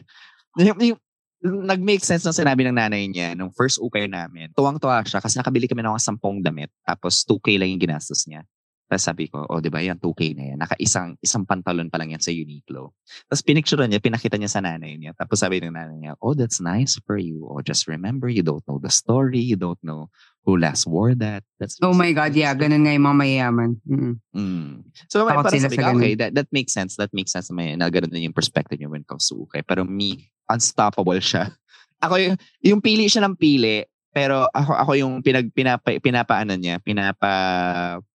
[0.58, 0.98] yung,
[1.40, 4.52] nag-make sense ng sinabi ng nanay niya nung first ukay namin.
[4.52, 8.44] Tuwang-tuwa siya kasi nakabili kami ng sampung damit tapos 2K lang yung ginastos niya.
[8.90, 10.58] Tapos sabi ko, oh, di ba, yan 2K na yan.
[10.58, 12.90] Naka isang, isang pantalon pa lang yan sa Uniqlo.
[13.30, 15.14] Tapos pinicture niya, pinakita niya sa nanay niya.
[15.14, 17.46] Tapos sabi ng nanay niya, oh, that's nice for you.
[17.46, 19.38] Oh, just remember, you don't know the story.
[19.38, 20.10] You don't know
[20.44, 21.44] who last wore that.
[21.60, 22.52] That's Oh my God, yeah.
[22.56, 23.70] Ganun nga yung mga mayayaman.
[23.84, 24.14] Mm.
[24.32, 24.70] Mm.
[25.12, 26.00] So, Takot para sila sabi ganun.
[26.00, 26.96] okay, that, that makes sense.
[26.96, 27.52] That makes sense.
[27.52, 29.60] May, na ganun din yung perspective niya when it comes to ukay.
[29.60, 31.52] Pero me, unstoppable siya.
[32.04, 36.82] Ako yung, yung pili siya ng pili, pero ako ako yung pinag pinapa pinapaano niya,
[36.82, 37.30] pinapa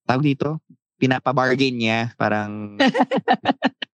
[0.03, 0.59] tawag dito,
[0.99, 2.75] pinapa-bargain niya, parang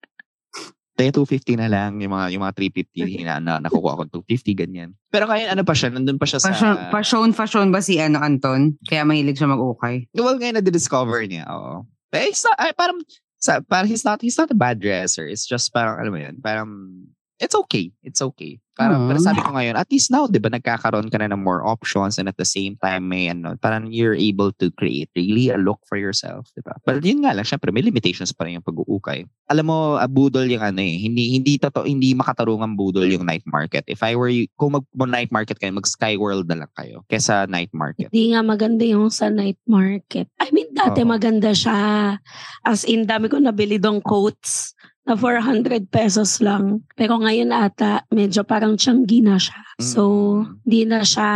[0.99, 4.91] Kaya 250 na lang, yung mga, yung mga 350 na, na nakukuha ko 250, ganyan.
[5.15, 6.51] Pero ngayon, ano pa siya, nandun pa siya sa...
[6.51, 8.75] Fashion, fashion, fashion ba si ano, Anton?
[8.83, 10.11] Kaya mahilig siya mag-ukay.
[10.19, 11.87] Well, ngayon na-discover niya, oo.
[12.11, 12.99] Pero he's not, ay, parang,
[13.39, 15.23] sa, parang he's not, he's not a bad dresser.
[15.31, 16.67] It's just parang, alam mo yun, parang,
[17.39, 17.91] it's okay.
[18.03, 18.59] It's okay.
[18.79, 19.09] Parang, Hmm.
[19.11, 22.15] pero sabi ko ngayon, at least now, di ba, nagkakaroon ka na ng more options
[22.15, 25.83] and at the same time, may ano, parang you're able to create really a look
[25.91, 26.79] for yourself, di ba?
[26.87, 29.27] But yun nga lang, syempre, may limitations pa rin yung pag-uukay.
[29.51, 33.43] Alam mo, a budol yung ano eh, hindi, hindi, totoo, hindi makatarungang budol yung night
[33.51, 33.83] market.
[33.91, 38.15] If I were you, kung mag-night market kayo, mag-Skyworld na lang kayo kesa night market.
[38.15, 40.31] Hindi nga maganda yung sa night market.
[40.39, 41.11] I mean, dati Oo.
[41.11, 42.15] maganda siya.
[42.63, 44.79] As in, dami ko nabili dong coats
[45.09, 46.85] na 400 pesos lang.
[46.93, 49.57] Pero ngayon ata, medyo parang tiyanggi na siya.
[49.81, 50.03] So,
[50.45, 50.45] Mm.
[50.69, 51.31] di na siya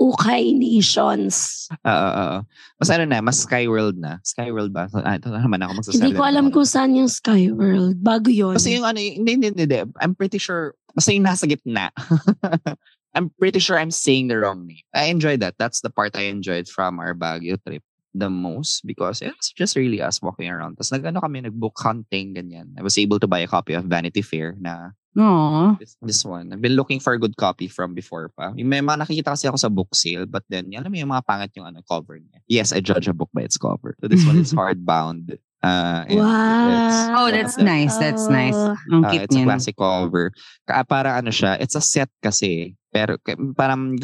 [0.00, 1.68] ukay nations.
[1.84, 2.38] Oo, oo.
[2.80, 4.16] Mas ano na, mas Skyworld na.
[4.24, 4.88] Skyworld ba?
[5.04, 6.00] Ah, ito na naman ako magsasabi.
[6.00, 8.00] Hindi ko alam kung saan yung Skyworld.
[8.00, 8.56] Bago yun.
[8.56, 9.78] Kasi yung ano, hindi, hindi, hindi, hindi.
[10.00, 11.92] I'm pretty sure, basta yung nasa gitna.
[13.18, 14.84] I'm pretty sure I'm saying the wrong name.
[14.94, 15.58] I enjoyed that.
[15.58, 17.82] That's the part I enjoyed from our Baguio trip
[18.14, 20.76] the most because it was just really us walking around.
[20.76, 22.72] Tapos nag-ano kami, nag-book hunting, ganyan.
[22.78, 25.74] I was able to buy a copy of Vanity Fair na No.
[25.80, 26.52] this, this one.
[26.52, 28.54] I've been looking for a good copy from before pa.
[28.54, 31.26] Yung may mga nakikita kasi ako sa book sale, but then, alam mo yung mga
[31.26, 32.38] pangit yung ano, cover niya.
[32.46, 33.98] Yes, I judge a book by its cover.
[33.98, 35.34] So this one is hardbound.
[35.58, 36.70] Uh, Wow.
[36.70, 37.98] it's- Oh, that's nice.
[37.98, 38.54] That's nice.
[38.94, 40.30] Ang Uh, cute it's a classic cover.
[40.70, 42.78] Ka parang ano siya, it's a set kasi.
[42.94, 43.18] Pero
[43.58, 43.98] parang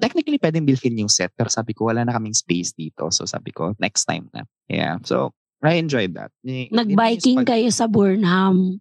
[0.00, 1.30] technically pwedeng bilhin yung set.
[1.36, 3.12] Pero sabi ko, wala na kaming space dito.
[3.12, 4.48] So sabi ko, next time na.
[4.66, 4.98] Yeah.
[5.04, 6.32] So, I enjoyed that.
[6.42, 8.80] Nag-biking yung kayo sa Burnham.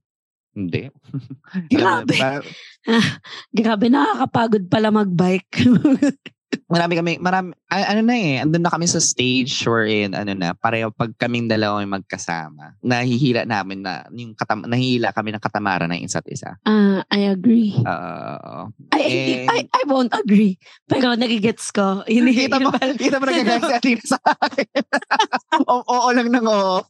[0.55, 0.87] Hindi.
[1.67, 2.15] Grabe.
[2.23, 2.47] Parang-
[3.59, 5.59] Grabe, nakakapagod pala mag-bike.
[6.69, 10.89] marami kami, marami, ano na eh, andun na kami sa stage wherein, ano na, pareho
[10.93, 16.01] pag kaming dalawa ay magkasama, nahihila namin na, yung katam, nahihila kami ng katamaran ng
[16.05, 16.57] isa't isa.
[16.65, 17.73] Ah, I agree.
[17.85, 19.45] Uh, I.
[19.49, 20.57] I, I won't agree.
[20.89, 22.03] Pero nagigets ko.
[22.09, 24.83] Yun, kita mo, kita mo nagagaya si Athena sa akin.
[25.69, 26.81] Oo, oo lang ng oo.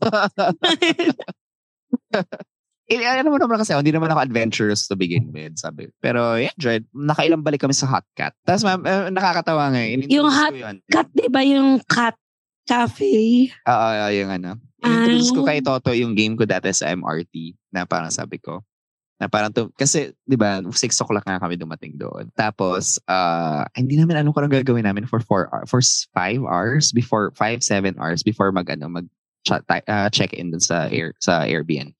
[2.89, 5.93] Eh, ano mo naman kasi, hindi naman ako adventurous to begin with, sabi.
[6.01, 6.89] Pero, yeah, enjoyed.
[6.89, 8.33] Nakailang balik kami sa Hot Cat.
[8.41, 9.77] Tapos, ma'am, eh, nakakatawa nga.
[9.79, 9.93] eh.
[9.93, 10.75] In-introduce Yung Hot ko yun.
[10.89, 12.17] Cat, di ba yung cat
[12.65, 13.45] cafe?
[13.63, 14.57] Oo, oo, yung ano.
[14.81, 15.47] Introduce ko Ah.
[15.53, 18.65] kay Toto yung game ko dati sa MRT na parang sabi ko,
[19.19, 22.25] na parang to, kasi, di ba, 6 o'clock nga kami dumating doon.
[22.33, 26.89] Tapos, uh, hindi namin alam kung anong gagawin namin for 4 hours, for 5 hours
[26.89, 29.05] before, 5, 7 hours before mag, ano, mag
[29.45, 31.93] cha- ti- uh, check-in dun sa, air, sa Airbnb.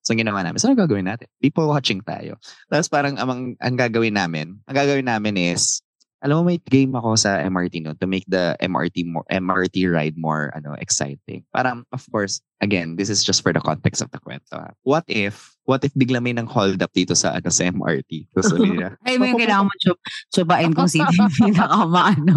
[0.00, 1.28] So, ang ginawa namin, so, ano gagawin natin?
[1.44, 2.40] People watching tayo.
[2.72, 5.84] Tapos parang amang, ang gagawin namin, ang gagawin namin is,
[6.20, 10.20] alam mo, may game ako sa MRT no to make the MRT more MRT ride
[10.20, 11.48] more ano exciting.
[11.48, 14.54] Parang of course, again, this is just for the context of the kwento.
[14.54, 14.72] ah.
[14.84, 18.30] What if what if bigla may nang hold up dito sa ano sa MRT?
[18.36, 19.98] So sabi nila, Ay, may kailangan mo tsup,
[20.32, 22.34] tsubain kung sino yung pinakamaano.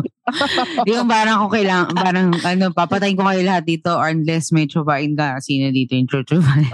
[0.88, 5.14] yung parang kung kailangan, parang ano, papatayin ko kayo lahat dito or unless may tsubain
[5.16, 6.72] ka, sino dito yung tsubain.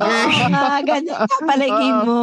[0.00, 2.20] Ah, ka pala game mo.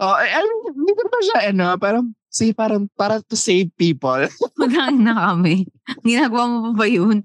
[0.00, 4.24] oh, ay, ay, hindi ko pa siya ano, parang say parang para to save people.
[4.56, 5.68] Magkang na kami.
[6.00, 7.20] Ginagawa mo pa ba yun?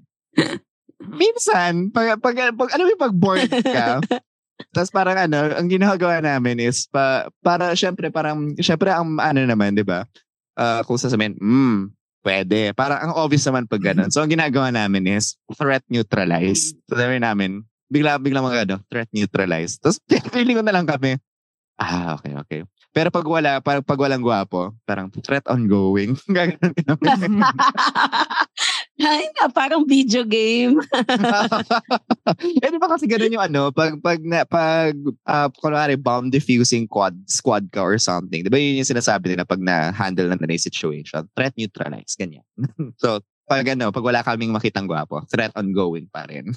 [0.98, 4.02] Minsan, pag, pag, pag ano yung pag bored ka,
[4.74, 9.78] tapos parang ano, ang ginagawa namin is pa, para syempre parang syempre ang ano naman,
[9.78, 10.04] 'di ba?
[10.58, 11.94] Ah, kung sasabihin, hmm,
[12.26, 12.74] pwede.
[12.74, 14.10] Parang ang obvious naman pag ganun.
[14.10, 16.74] So ang ginagawa namin is threat neutralize.
[16.90, 19.78] So sabi namin, bigla bigla mga ano, threat neutralize.
[19.78, 20.02] Tapos
[20.34, 21.16] feeling ko na lang kami.
[21.78, 22.60] Ah, okay, okay.
[22.90, 26.18] Pero pag wala, parang pag walang gwapo, parang threat ongoing.
[26.34, 26.74] Gaganon.
[28.98, 30.82] Ay, na, parang video game.
[32.62, 36.90] eh, di ba kasi ganun yung ano, pag, pag, na, pag, uh, kunwari, bomb diffusing
[36.90, 40.50] quad, squad ka or something, di ba yun yung sinasabi nila pag na-handle na na
[40.50, 41.22] yung situation?
[41.38, 42.42] Threat neutralize, ganyan.
[43.02, 46.52] so, pag ano, pag wala kaming makitang gwapo, threat ongoing pa rin.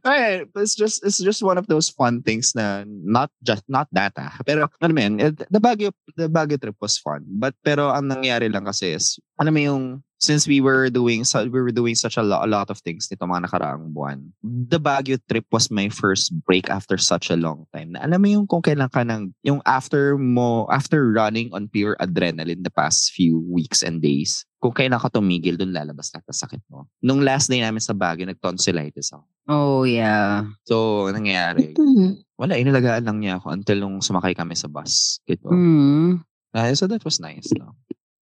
[0.00, 4.16] okay, it's just it's just one of those fun things na not just not that
[4.16, 4.32] ah.
[4.48, 7.28] Pero ano man, it, the Baguio the Baguio trip was fun.
[7.28, 9.84] But pero ang nangyari lang kasi is ano mo yung
[10.18, 13.06] since we were doing so we were doing such a lot, a lot of things
[13.10, 14.34] nito mga nakaraang buwan.
[14.42, 17.94] The Baguio trip was my first break after such a long time.
[17.94, 21.94] Na alam mo yung kung kailan ka ng yung after mo after running on pure
[22.02, 24.44] adrenaline the past few weeks and days.
[24.58, 26.90] Kung kailan ka tumigil, dun lalabas lahat ng sakit mo.
[26.98, 29.24] Nung last day namin sa Baguio, nag-tonsillitis ako.
[29.46, 30.50] Oh, yeah.
[30.66, 31.78] So, nangyayari?
[31.78, 32.26] Mm.
[32.34, 35.22] Wala, inalagaan lang niya ako until nung sumakay kami sa bus.
[35.30, 35.46] Gitu.
[35.46, 36.26] Mm.
[36.50, 37.46] Ah, so that was nice.
[37.54, 37.78] No?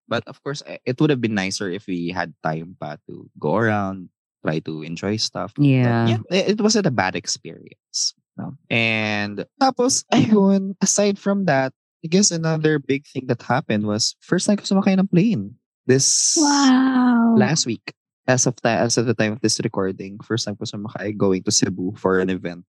[0.10, 3.30] But of course, eh, it would have been nicer if we had time pa to
[3.38, 4.10] go around,
[4.42, 5.54] try to enjoy stuff.
[5.54, 6.18] But Yeah.
[6.34, 8.18] yeah, it wasn't a bad experience.
[8.34, 8.58] No?
[8.74, 11.72] And tapos, ayun, aside from that,
[12.04, 15.56] I guess another big thing that happened was first time ko sumakay ng plane.
[15.86, 17.36] This Wow.
[17.38, 17.94] last week.
[18.30, 21.42] As of, ta- as of the time of this recording, first time ko sumakay going
[21.44, 22.64] to Cebu for an event.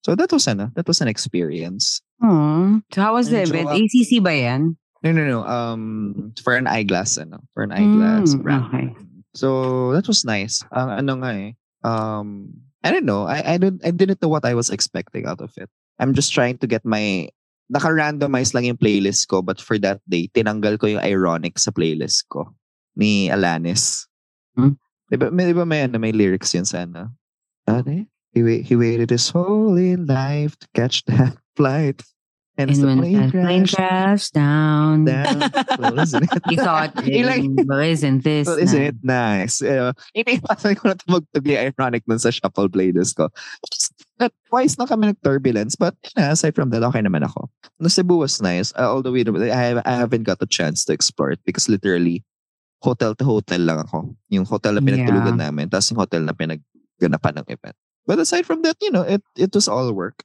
[0.00, 2.00] So that was ano, that was an experience.
[2.24, 2.80] Oh.
[2.88, 3.68] So how was the event?
[3.68, 4.79] ACC ba yan?
[5.02, 5.40] No, no, no.
[5.48, 8.64] Um, for an eyeglass, ano, for an eyeglass Mm, brand.
[8.68, 8.86] okay.
[9.32, 10.60] So that was nice.
[10.74, 11.50] Ang ano nga eh,
[11.86, 12.52] um,
[12.84, 13.24] I don't know.
[13.24, 15.70] I I don't I didn't know what I was expecting out of it.
[15.96, 17.28] I'm just trying to get my
[17.70, 22.26] naka-randomize lang yung playlist ko but for that day, tinanggal ko yung ironic sa playlist
[22.28, 22.50] ko
[22.98, 24.10] ni Alanis.
[24.58, 24.74] Hmm?
[25.06, 27.14] Di ba, may, di ba may, ano, may lyrics yun sa ano?
[27.70, 28.06] Ano?
[28.34, 32.02] He, he waited his whole life to catch that flight.
[32.60, 35.48] And, And when plane the plane crashed down, down,
[35.80, 36.42] well, isn't it?
[36.52, 38.92] you thought, Ilang- well, isn't this Well, isn't nice?
[38.92, 39.54] it nice?
[39.64, 43.32] Uh, iniiwasan ko na tumugtog yung ironic dun sa shuffle playlist ko.
[44.20, 47.48] At twice na kami nag-turbulence, but yeah, aside from that, okay naman ako.
[47.80, 51.32] No, Cebu was nice, uh, although we, I, I haven't got a chance to explore
[51.32, 52.20] it because literally,
[52.84, 54.12] hotel to hotel lang ako.
[54.28, 57.76] Yung hotel na pinagtulugan namin, tapos yung hotel na pinagganapan ng event.
[58.04, 60.24] But aside from that, you know, it it was all work.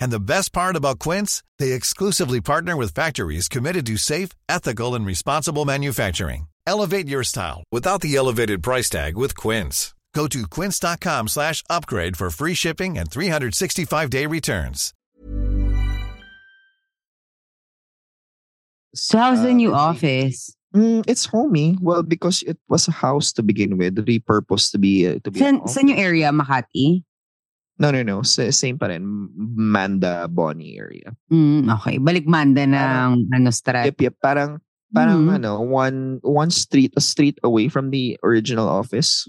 [0.00, 4.94] And the best part about Quince, they exclusively partner with factories committed to safe, ethical,
[4.94, 6.48] and responsible manufacturing.
[6.66, 9.94] Elevate your style without the elevated price tag with Quince.
[10.14, 14.94] Go to quince.com slash upgrade for free shipping and 365-day returns.
[18.94, 20.56] So how's the Uh, new let's office?
[20.74, 21.76] Mm, it's homey.
[21.80, 25.42] Well, because it was a house to begin with, repurposed to be uh, to be.
[25.42, 26.30] an San, saan area?
[26.30, 27.02] Makati?
[27.78, 28.22] No, no, no.
[28.22, 29.02] Sa, same pa rin.
[29.58, 31.10] Manda, Bonnie area.
[31.32, 31.98] Mm, okay.
[31.98, 33.86] Balik Manda ng ano, strat.
[33.90, 34.14] Yep, yep.
[34.22, 34.62] Parang,
[34.94, 35.42] parang Mhm.
[35.42, 39.26] ano, one, one street, a street away from the original office.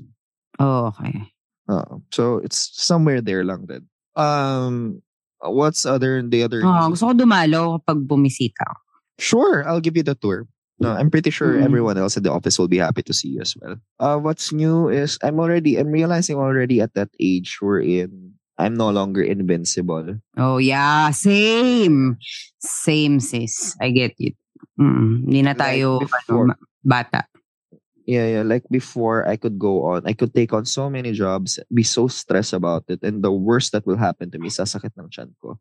[0.62, 1.26] Oh, okay.
[1.68, 3.89] Uh, so it's somewhere there lang din.
[4.16, 5.02] Um,
[5.41, 6.62] what's other the other?
[6.64, 8.78] Oh, gusto ko dumalo kapag bumisita.
[9.18, 10.46] Sure, I'll give you the tour.
[10.78, 11.64] No, I'm pretty sure Mm.
[11.66, 13.80] everyone else at the office will be happy to see you as well.
[13.98, 18.35] Uh, what's new is I'm already I'm realizing already at that age we're in.
[18.58, 20.20] I'm no longer invincible.
[20.38, 21.12] Oh, yeah.
[21.12, 22.16] Same.
[22.58, 23.76] Same, sis.
[23.82, 24.36] I get it.
[24.80, 26.45] Mm, hindi na Like tayo before.
[26.51, 27.28] ano, bata.
[28.06, 28.43] Yeah, yeah.
[28.45, 30.03] Like before, I could go on.
[30.06, 33.72] I could take on so many jobs, be so stressed about it, and the worst
[33.74, 35.58] that will happen to me, sasakit ng chan ko.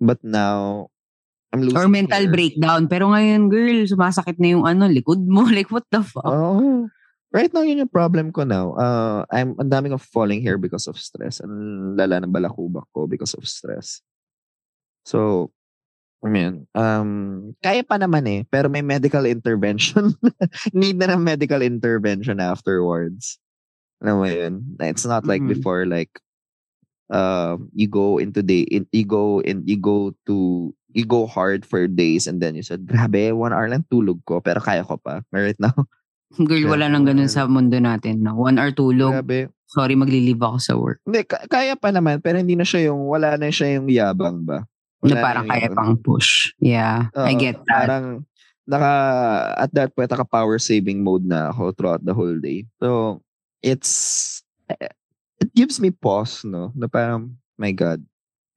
[0.00, 0.88] But now,
[1.52, 2.32] I'm losing Or mental hair.
[2.32, 2.88] breakdown.
[2.88, 5.44] Pero ngayon, girl, sumasakit na yung ano, likod mo.
[5.54, 6.24] Like, what the fuck?
[6.26, 6.88] Oh.
[7.34, 8.78] Right now, yun yung problem ko now.
[8.78, 11.42] Uh, I'm ang daming of falling hair because of stress.
[11.42, 13.98] Ang lala ng balakubak ko because of stress.
[15.02, 15.50] So,
[16.24, 20.14] I mean, um, kaya pa naman eh, pero may medical intervention.
[20.72, 23.36] Need na ng medical intervention afterwards.
[23.98, 24.54] Alam mo yun?
[24.78, 25.58] It's not like Mhm.
[25.58, 26.14] before, like,
[27.10, 31.66] um, you go into day, in, you go in, you go to, you go hard
[31.66, 34.96] for days and then you said, grabe, one hour lang tulog ko, pero kaya ko
[34.96, 35.20] pa.
[35.34, 35.74] Right now,
[36.34, 38.24] Girl, wala nang ganun sa mundo natin.
[38.24, 38.34] No?
[38.34, 39.22] One hour tulog.
[39.22, 39.52] grabe.
[39.64, 40.98] Sorry, maglilive ako sa work.
[41.02, 44.42] Hindi, ka- kaya pa naman, pero hindi na siya yung, wala na siya yung yabang
[44.42, 44.62] ba?
[45.02, 46.54] Na Wala parang na kaya yung- pang push.
[46.58, 47.86] Yeah, I Oo, get that.
[47.86, 48.06] Parang,
[48.66, 48.92] naka,
[49.58, 52.66] at that point, naka power saving mode na ako throughout the whole day.
[52.78, 53.18] So,
[53.62, 54.42] it's,
[55.40, 56.70] it gives me pause, no?
[56.74, 58.02] Na parang, my God,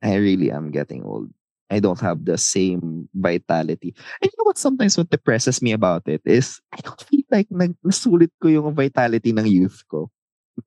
[0.01, 1.33] I really am getting old.
[1.67, 3.91] I don't have the same vitality.
[4.23, 7.51] And you know what sometimes what depresses me about it is I don't feel like
[7.51, 10.07] nag, nasulit ko yung vitality ng youth ko.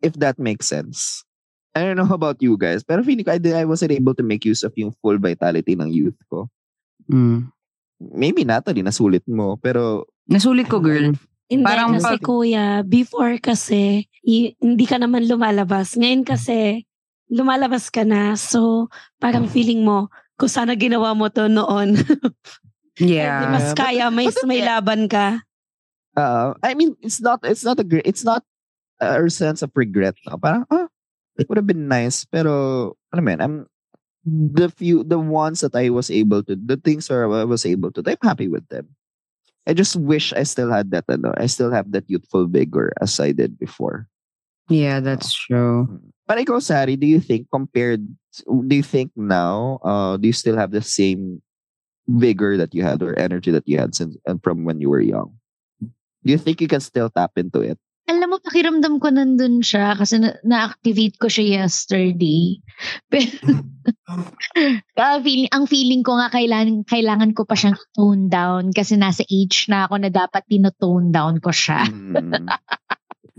[0.05, 1.25] If that makes sense.
[1.75, 4.45] I don't know about you guys, pero feeling ko I, I wasn't able to make
[4.45, 6.51] use of yung full vitality ng youth ko.
[7.09, 7.49] Mm.
[8.01, 11.11] Maybe Natalie, nasulit mo, pero Nasulit ko, girl.
[11.51, 15.99] Hindi Parang kasi pag- kuya, before kasi, i- hindi ka naman lumalabas.
[15.99, 16.87] Ngayon kasi,
[17.27, 18.39] lumalabas ka na.
[18.39, 18.87] So,
[19.19, 20.07] parang feeling mo,
[20.41, 22.01] kung sana ginawa mo to noon.
[23.01, 23.49] Yeah.
[23.49, 25.41] Mas but- kaya, may, but- may laban ka.
[26.17, 28.45] uh, I mean, it's not, it's not a great, it's not
[29.01, 30.17] a sense of regret.
[30.29, 30.37] No?
[30.37, 30.85] Parang, ah,
[31.39, 33.67] it would have been nice, pero, ano man, I'm,
[34.27, 37.91] the few, the ones that I was able to, the things where I was able
[37.93, 38.89] to, I'm happy with them.
[39.67, 43.19] I just wish I still had that, ano, I still have that youthful vigor as
[43.19, 44.09] I did before.
[44.69, 45.89] Yeah, that's true.
[46.31, 48.07] But ikaw, Sari, do you think compared,
[48.47, 51.43] do you think now, uh, do you still have the same
[52.07, 55.03] vigor that you had or energy that you had since and from when you were
[55.03, 55.35] young?
[55.83, 57.83] Do you think you can still tap into it?
[58.07, 62.63] Alam mo, pakiramdam ko nandun siya kasi na- na-activate ko siya yesterday.
[63.11, 63.67] Pero,
[64.95, 69.27] Kaya feeling, ang feeling ko nga kailangan, kailangan ko pa siyang tone down kasi nasa
[69.27, 71.91] age na ako na dapat tinotone down ko siya.
[71.91, 72.47] Mm.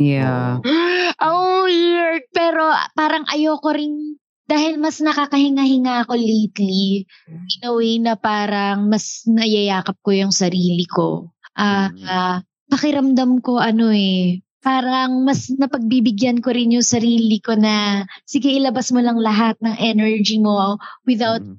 [0.01, 0.57] Yeah.
[1.21, 2.25] oh, weird.
[2.33, 2.65] Pero
[2.97, 4.17] parang ayoko rin
[4.49, 10.83] dahil mas nakakahinga-hinga ako lately in a way na parang mas nayayakap ko yung sarili
[10.89, 11.31] ko.
[11.55, 12.03] Ah, Mm.
[12.03, 12.37] ah,
[12.67, 18.91] pakiramdam ko ano eh, parang mas napagbibigyan ko rin yung sarili ko na sige ilabas
[18.91, 20.75] mo lang lahat ng energy mo
[21.07, 21.55] without Mm.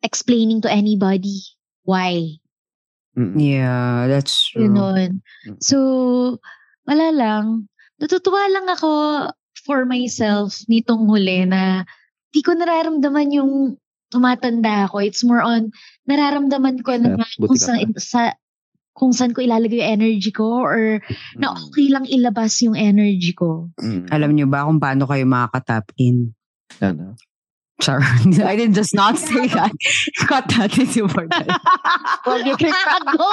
[0.00, 1.44] explaining to anybody
[1.84, 2.40] why.
[3.12, 3.36] Mm.
[3.36, 4.72] Yeah, that's true.
[4.72, 5.20] Yun.
[5.48, 5.60] Mm.
[5.60, 5.76] So,
[6.88, 7.68] wala lang.
[8.02, 8.90] Natutuwa lang ako
[9.62, 11.86] for myself nitong huli na
[12.34, 13.52] di ko nararamdaman yung
[14.10, 15.00] tumatanda ako.
[15.06, 15.70] It's more on,
[16.10, 18.34] nararamdaman ko na Buti kung saan, sa,
[18.92, 20.98] kung saan ko ilalagay yung energy ko or
[21.38, 21.56] na Mm.
[21.70, 23.70] okay lang ilabas yung energy ko.
[23.78, 24.10] Mm.
[24.10, 26.34] Alam niyo ba kung paano kayo makaka-tap in?
[26.82, 27.16] Ano?
[27.82, 27.98] Char.
[28.46, 29.74] I did just not say that.
[30.30, 31.50] Cut that is important.
[32.22, 33.30] Gago!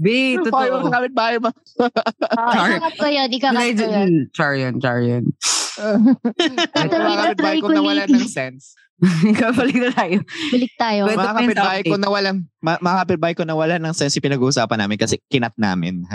[0.00, 0.88] B, totoo.
[1.12, 1.52] bahay ba?
[1.76, 2.80] Char.
[2.80, 4.12] Ikakat ko yun, ikakat Hindi, ko yun.
[4.32, 5.24] Char yun, char yun.
[5.76, 8.72] Mga kapitbahay ko ko nawalan ng sense.
[9.36, 10.22] Kabalik na tayo.
[10.54, 11.00] Balik tayo.
[11.10, 14.96] But- Mga kapitbahay ko nawalan, ma- mga kapitbahay ko nawalan ng sense yung pinag-uusapan namin
[14.96, 16.06] kasi kinat namin.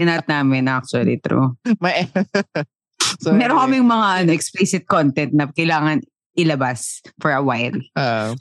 [0.00, 1.58] Kinat namin actually, true.
[1.82, 2.08] May,
[3.18, 6.04] so, Meron anyway, kaming mga ano, explicit content na kailangan
[6.38, 7.74] ilabas for a while.
[7.98, 8.36] Uh,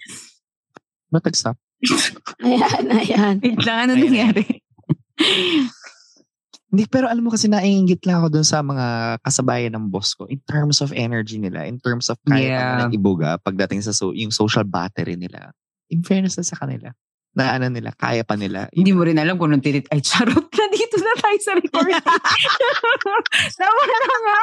[1.10, 1.58] matagsak.
[2.44, 3.36] Ayan, ayan.
[3.40, 4.44] Wait lang, ano Ayun, nangyari?
[6.70, 10.30] Hindi, pero alam mo kasi naiingit lang ako dun sa mga kasabayan ng boss ko
[10.30, 12.94] in terms of energy nila, in terms of kaya Yeah.
[12.94, 15.50] ibuga pagdating sa so, yung social battery nila.
[15.90, 16.94] In fairness na sa kanila.
[17.38, 18.66] Na ano nila, kaya pa nila.
[18.74, 19.86] Hindi mo rin alam kung anong tinit.
[19.94, 22.02] Ay, charot na dito na tayo sa recording.
[23.60, 24.40] Tawa na nga.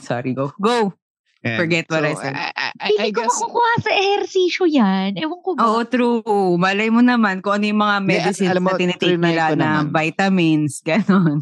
[0.06, 0.50] Sorry, go.
[0.58, 0.94] Go.
[1.40, 2.36] And Forget what I so, said.
[2.36, 5.10] I, I, I, Hindi I ko guess, makukuha sa ehersisyo yan.
[5.16, 5.60] Ewan ko ba?
[5.64, 6.60] Oo, true.
[6.60, 9.88] Malay mo naman kung ano yung mga medicines mo, na tinitake nila na naman.
[9.88, 11.40] vitamins, ganon.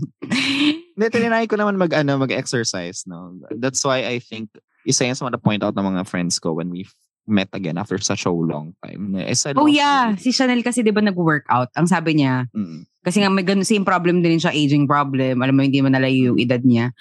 [0.95, 3.11] Hindi, tinry ko naman mag, ano, mag-exercise.
[3.11, 3.35] No?
[3.59, 4.55] That's why I think,
[4.89, 6.89] isa yan sa mga point out ng mga friends ko when we
[7.29, 9.13] met again after such a long time.
[9.15, 11.69] I said, oh yeah, si Chanel kasi di ba nag-workout?
[11.77, 12.89] Ang sabi niya, Mm.
[13.05, 15.45] kasi nga may ganun, same problem din siya, aging problem.
[15.45, 16.97] Alam mo, hindi mo nalayo yung edad niya.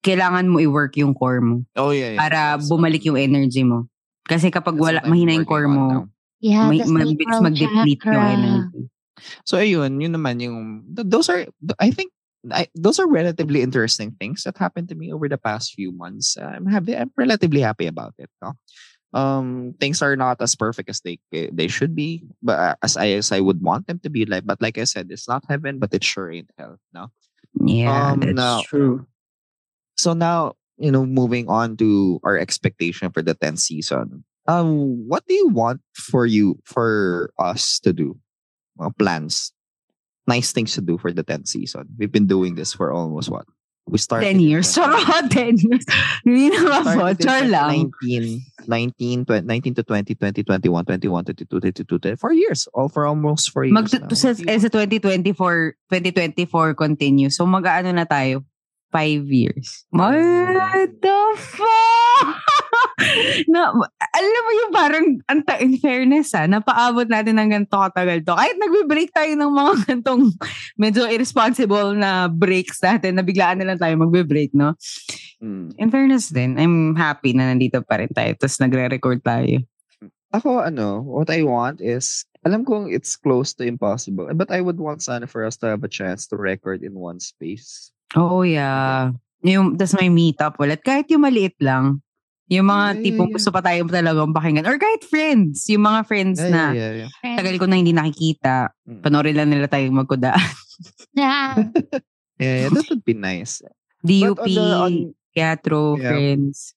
[0.00, 2.16] Kailangan mo i-work yung core mo Oh yeah.
[2.16, 2.18] yeah.
[2.18, 3.92] para That's- bumalik yung energy mo.
[4.24, 6.08] Kasi kapag wala, mahina yung core mo,
[6.40, 8.80] yeah, may, sacral mag-deplete yung energy.
[9.44, 10.56] So ayun, yun naman yung
[10.94, 11.44] th- those are
[11.76, 12.08] I think
[12.52, 16.36] I, those are relatively interesting things that happened to me over the past few months.
[16.36, 16.96] I'm happy.
[16.96, 18.30] I'm relatively happy about it.
[18.42, 18.54] No?
[19.14, 23.08] Um, things are not as perfect as they they should be, but uh, as I
[23.16, 24.26] as I would want them to be.
[24.26, 26.76] Like, but like I said, it's not heaven, but it sure ain't hell.
[26.92, 27.08] No.
[27.64, 29.06] Yeah, Um, that's now- true.
[29.96, 34.24] So now you know, moving on to our expectation for the tenth season.
[34.46, 38.16] Um, what do you want for you for us to do?
[38.78, 39.52] Mga plans,
[40.28, 41.88] nice things to do for the tenth season.
[41.96, 43.48] We've been doing this for almost what?
[43.88, 44.68] We started 10 in years.
[44.76, 45.84] 20 Charot, 10 years.
[46.20, 47.88] Hindi na in Char lang.
[48.04, 52.68] 19, 19, 20, 19 to 20, 20, 21, 21, 22, 22, 20, four years.
[52.76, 54.12] All for almost four years Mag, now.
[54.12, 57.32] sa, eh, sa 2024, 2024 continue.
[57.32, 58.44] So mag-ano na tayo?
[58.92, 59.88] Five years.
[59.88, 62.36] What the fuck?
[63.52, 63.72] na,
[64.14, 68.34] alam mo yung parang, anta, in fairness ha, napaabot natin ng ganito katagal to.
[68.34, 70.34] Kahit nagbe-break tayo ng mga gantong
[70.74, 74.74] medyo irresponsible na breaks natin, na biglaan na lang tayo magbe-break, no?
[75.38, 75.74] Mm.
[75.78, 78.34] In fairness din, I'm happy na nandito pa rin tayo.
[78.34, 79.62] Tapos nagre-record tayo.
[80.34, 84.76] Ako, ano, what I want is, alam kong it's close to impossible, but I would
[84.76, 87.90] want sana for us to have a chance to record in one space.
[88.16, 89.12] Oo, yeah.
[89.44, 90.84] Yung, tas may meetup ulit.
[90.84, 92.02] Kahit yung maliit lang.
[92.48, 93.36] Yung mga Yeah, yeah, tipong yeah.
[93.36, 94.64] gusto pa tayo talagang pakinggan.
[94.64, 95.68] Or kahit friends.
[95.68, 97.36] Yung mga friends Yeah, na yeah, yeah, yeah.
[97.36, 98.72] Tagal ko na hindi nakikita.
[98.88, 99.00] Mm.
[99.04, 100.32] Panoorin lang nila tayong magkuda.
[101.12, 101.58] Yeah.
[102.38, 103.58] Yeah, yeah, that would be nice.
[104.06, 104.92] DUP, on the, on,
[105.34, 106.14] teatro, Yeah.
[106.14, 106.70] friends.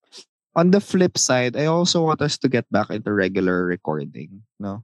[0.57, 4.41] on the flip side, I also want us to get back into regular recording.
[4.59, 4.81] No,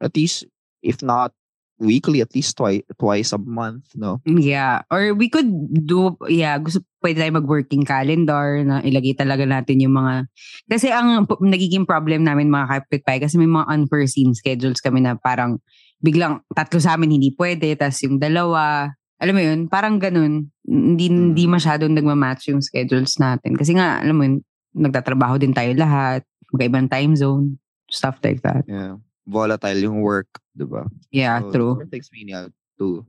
[0.00, 0.46] at least
[0.86, 1.34] if not
[1.78, 3.86] weekly, at least twice twice a month.
[3.94, 4.82] No, Yeah.
[4.90, 5.48] Or we could
[5.86, 10.26] do, yeah, gusto, pwede tayo mag-working calendar na ilagay talaga natin yung mga,
[10.66, 15.14] kasi ang p- nagiging problem namin mga kapitbahay, kasi may mga unforeseen schedules kami na
[15.14, 15.62] parang
[16.02, 21.10] biglang tatlo sa amin hindi pwede, tas yung dalawa, alam mo yun, parang ganun, hindi,
[21.10, 23.58] hindi masyadong nagmamatch yung schedules natin.
[23.58, 24.36] Kasi nga, alam mo yun,
[24.78, 26.22] nagtatrabaho din tayo lahat,
[26.54, 27.58] magkaibang time zone,
[27.90, 28.62] stuff like that.
[28.70, 28.94] yeah,
[29.28, 30.26] volatile yung work,
[30.56, 30.88] diba?
[31.12, 31.72] Yeah, So, true.
[31.84, 32.50] it takes me out
[32.80, 33.04] to.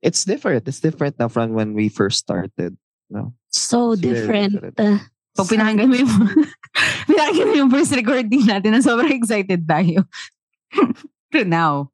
[0.00, 0.64] It's different.
[0.66, 2.76] It's different now from when we first started.
[3.12, 4.52] No, So It's different.
[4.56, 4.80] different.
[4.80, 4.98] Uh,
[5.36, 6.12] Pag pinakinggan mo yung,
[7.10, 10.08] pinakinggan mo yung first recording natin na sobrang excited tayo.
[11.34, 11.90] to now.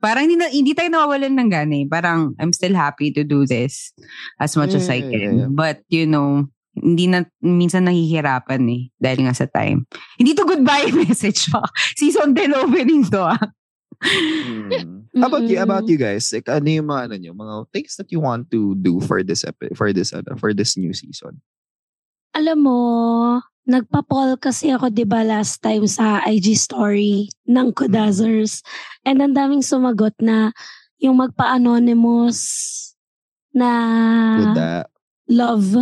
[0.00, 1.86] Parang hindi, na, hindi tayo nawawalan ng gana eh.
[1.86, 3.92] Parang, I'm still happy to do this
[4.40, 5.20] as much as I Yeah, can.
[5.20, 5.50] yeah, yeah.
[5.52, 8.82] But, you know, hindi na, minsan nahihirapan eh.
[8.96, 9.86] Dahil nga sa time.
[10.16, 11.64] Hindi to goodbye message pa.
[11.98, 13.42] Season 10 opening to ah.
[14.00, 15.04] Hmm.
[15.12, 15.60] How about you?
[15.60, 16.30] About you guys?
[16.32, 19.44] Like, ano yung mga, ano nyo, mga things that you want to do for this
[19.44, 21.42] epi- for this ano, for this new season?
[22.34, 22.78] alam mo,
[23.66, 28.62] nagpa-poll kasi ako 'di ba last time sa IG story ng Kudazers.
[29.06, 30.54] And ang daming sumagot na
[31.00, 32.38] yung magpa-anonymous
[33.50, 33.70] na
[34.54, 34.86] that,
[35.26, 35.74] love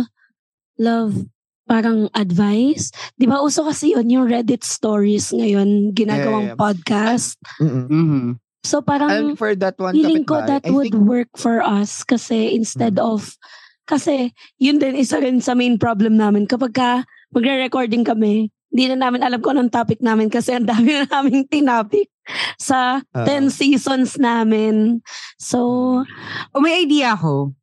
[0.79, 1.13] love
[1.69, 2.89] parang advice.
[3.13, 6.59] 'Di ba uso kasi yun yung Reddit stories ngayon ginagawang Yeah, yeah, yeah.
[6.59, 7.37] podcast.
[7.61, 7.85] Mm-mm.
[7.85, 8.23] Mhm.
[8.59, 12.01] So parang And for that one, feeling ko that I would think- work for us
[12.01, 13.05] kasi instead Mm.
[13.05, 13.37] of
[13.85, 16.91] kasi yun din isa rin sa main problem namin kapag ka
[17.31, 21.45] magre-recording kami hindi na namin alam kung anong topic namin kasi ang dami na naming
[21.45, 22.09] tinapik
[22.61, 23.25] sa Ah.
[23.25, 25.01] 10 seasons namin.
[25.41, 25.57] So,
[26.53, 27.57] O may idea ako.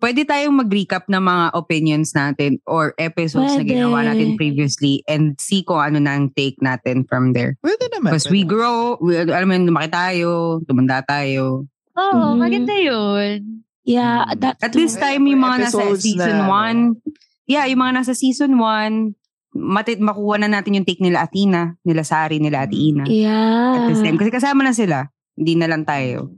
[0.00, 3.76] Pwede tayong mag-recap ng mga opinions natin or episodes na Pwede.
[3.76, 7.60] ginawa natin previously and see kung ano na ang take natin from there.
[7.60, 8.08] Pwede naman.
[8.08, 11.68] Because we grow, we, alam mo yun, lumaki tayo, tumanda tayo.
[11.92, 12.36] Oo, Mhm.
[12.38, 13.60] maganda yun.
[13.82, 14.40] yeah, Mm.
[14.40, 14.80] that At too.
[14.80, 16.96] this time, yung mga nasa season na, 1,
[17.44, 19.12] yeah, yung mga nasa season 1,
[19.50, 23.04] matit makuha na natin yung take nila Athena, nila Sari, nila Ate Ina.
[23.04, 23.74] Yeah.
[23.74, 24.14] At this time.
[24.14, 25.10] Kasi kasama na sila.
[25.34, 26.30] Hindi na lang tayo.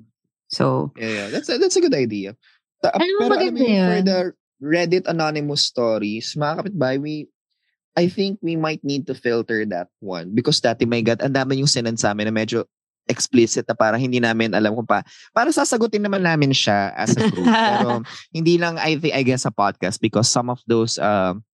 [0.48, 1.26] So, Yeah, yeah.
[1.28, 2.34] That's a, that's a good idea.
[2.82, 4.18] Ta- mo, pero alam mo yun, for the
[4.62, 7.26] Reddit anonymous stories, mga kapitbahay, we
[7.92, 11.60] I think we might need to filter that one because dati, my God, ang dami
[11.60, 12.64] yung sinend sa amin na medyo
[13.10, 15.02] explicit na parang hindi namin alam kung pa.
[15.34, 17.44] Para sasagutin naman namin siya as a group.
[17.44, 18.00] pero
[18.36, 21.44] hindi lang, I think, I guess, a podcast because some of those um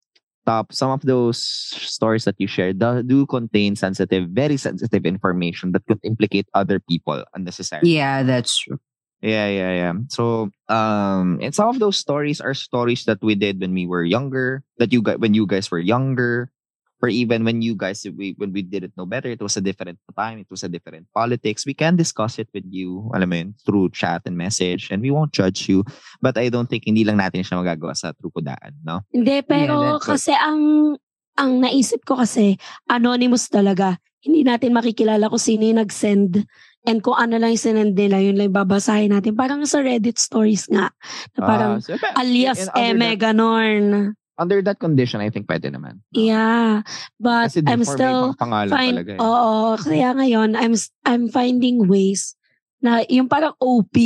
[0.46, 1.40] top, some of those
[1.74, 6.80] stories that you share do, do contain sensitive, very sensitive information that could implicate other
[6.80, 7.90] people unnecessarily.
[7.90, 8.80] yeah, that's true.
[9.20, 9.94] Yeah, yeah, yeah.
[10.08, 14.04] So, um, and some of those stories are stories that we did when we were
[14.04, 16.52] younger, that you guys, when you guys were younger,
[17.02, 19.98] or even when you guys, we, when we didn't know better, it was a different
[20.16, 21.66] time, it was a different politics.
[21.66, 25.10] We can discuss it with you, alam mo yun, through chat and message, and we
[25.10, 25.84] won't judge you.
[26.22, 29.02] But I don't think hindi lang natin siya magagawa sa True Kudaan, no?
[29.10, 30.94] Hindi, pero that's kasi ang
[31.38, 32.58] ang naisip ko kasi,
[32.90, 33.98] anonymous talaga.
[34.18, 36.42] Hindi natin makikilala kung sino yung nag-send
[36.88, 39.36] and kung ano lang yung sinend nila, yun lang babasahin natin.
[39.36, 40.88] Parang sa Reddit stories nga.
[41.36, 44.16] Na parang Ah, so, but- alias eme, that- ganon.
[44.38, 45.98] Under that condition, I think pwede naman.
[46.14, 46.86] Yeah.
[47.18, 49.20] But Kasi I'm still find, talaga eh.
[49.20, 52.38] oo, kaya ngayon, I'm, I'm finding ways
[52.78, 53.98] na yung parang OP,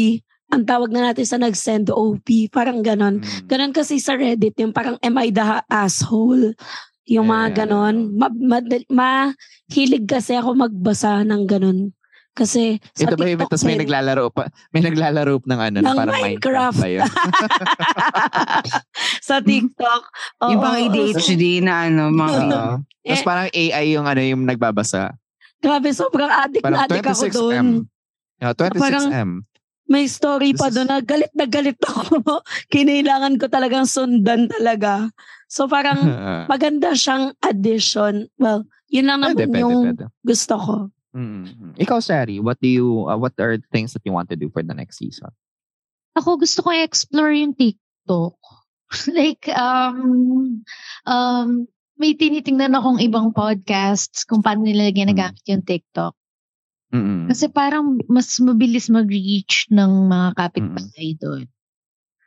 [0.49, 3.21] ang tawag na natin sa nag-send OP, parang ganon.
[3.21, 3.45] Mm.
[3.45, 6.57] Ganon kasi sa Reddit, yung parang am I the asshole?
[7.05, 7.57] Yung mga Yeah.
[7.65, 7.97] ganon.
[8.17, 11.93] Ma, ma- mahilig kasi ako magbasa ng ganon.
[12.33, 15.85] Kasi sa Ito ba yung TikTok tapos may naglalaro pa, may naglalaro ng ano, na
[15.85, 16.79] Ng parang Minecraft.
[16.81, 17.13] Minecraft
[19.23, 20.03] sa TikTok.
[20.43, 20.83] yung oo, pang oo.
[20.83, 22.73] ADHD na ano, mga Oo.
[23.03, 25.13] Tapos Eh, parang AI yung ano yung nagbabasa.
[25.59, 27.35] Grabe, sobrang addict na Parang addict ako 26M.
[27.35, 27.67] doon.
[28.41, 29.29] Yeah, 26M.
[29.85, 32.41] May story pa This is- doon na galit na galit ako.
[32.67, 35.09] Kinailangan ko talagang sundan talaga.
[35.47, 35.99] So parang
[36.49, 38.27] maganda siyang addition.
[38.35, 40.05] Well, yun lang naman pwede, yung pwede.
[40.23, 40.75] gusto ko.
[41.13, 41.77] Mm.
[41.77, 44.65] Ikaw, Sari, what do you, uh, what are things that you want to do for
[44.65, 45.29] the next season?
[46.17, 48.37] Ako gusto ko i-explore yung TikTok.
[49.17, 50.65] like, um,
[51.05, 51.49] um,
[51.97, 56.17] may tinitingnan akong ibang podcasts kung paano nila ginagamit yung TikTok.
[56.93, 57.29] Mm-mm.
[57.33, 61.49] Kasi parang mas mabilis mag-reach ng mga kapitbahay doon.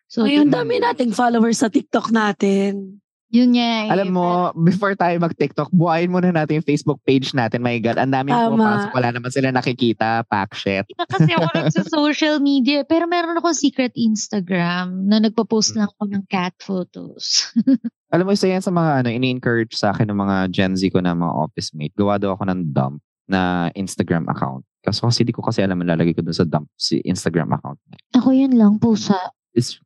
[0.09, 3.01] So, Ngayon, yun, dami nating followers sa TikTok natin.
[3.33, 3.71] Yun nga.
[3.85, 3.91] eh.
[3.91, 7.59] Alam mo, before tayo mag-TikTok, buhayin muna natin yung Facebook page natin.
[7.65, 8.53] My God, ang daming Tama.
[8.53, 8.89] pumapasok.
[8.93, 10.23] Wala naman sila nakikita.
[10.29, 10.85] Pack shit.
[11.09, 12.85] Kasi ako sa social media.
[12.85, 17.49] Pero meron ako secret Instagram na nagpo-post lang ako ng cat photos.
[18.13, 21.01] Alam mo, isa yan sa mga ano, ini-encourage sa akin ng mga Gen Z ko
[21.03, 21.91] na mga office mate.
[21.97, 24.63] Gawa daw ako ng dump na Instagram account.
[24.85, 27.81] Kasi kasi di ko kasi alam lalagay ko dun sa dump si Instagram account.
[28.13, 29.17] ako yun lang, pusa.
[29.57, 29.81] It's,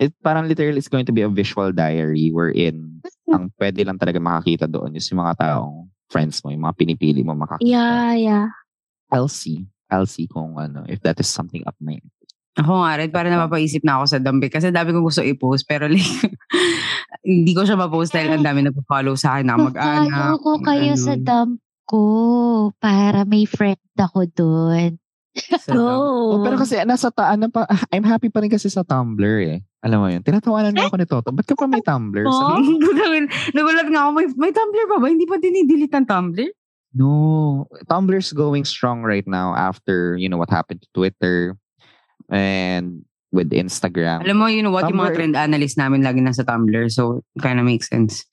[0.00, 4.16] it parang literally it's going to be a visual diary wherein ang pwede lang talaga
[4.18, 7.68] makakita doon is yung mga taong friends mo, yung mga pinipili mo makakita.
[7.68, 8.46] Yeah, yeah.
[9.12, 9.68] I'll see.
[9.86, 12.00] I'll see kung ano, if that is something up my
[12.58, 14.50] Ako nga rin, parang napapaisip na ako sa dambi.
[14.50, 16.02] Kasi dami kong gusto i-post, pero like,
[17.22, 20.10] hindi ko siya ma-post dahil ang dami nagpa-follow sa akin na mag-anak.
[20.10, 21.24] Follow ko kayo sa ganun.
[21.24, 21.52] dump
[21.86, 22.02] ko
[22.78, 24.98] para may friend ako doon.
[25.38, 25.78] Sa dump.
[25.78, 26.42] Oh, Oh.
[26.42, 27.62] pero kasi nasa ta ano pa
[27.94, 29.62] I'm happy pa rin kasi sa Tumblr eh.
[29.80, 30.20] Alam mo yun.
[30.20, 31.32] Tinatawanan mo ako ni Toto.
[31.32, 32.24] Ba't ka pa may Tumblr?
[32.28, 32.60] Oh?
[33.56, 35.08] Nagulat nga ako, may, may Tumblr pa ba?
[35.08, 36.48] Hindi pa dinidelete ang Tumblr?
[36.94, 37.64] no.
[37.88, 41.56] Tumblr's going strong right now after, you know, what happened to Twitter
[42.28, 44.26] and with Instagram.
[44.26, 46.90] Alam mo, you know what, yung mga Tumblr- trend analyst namin lagi nasa Tumblr.
[46.90, 48.26] So, kind of makes sense.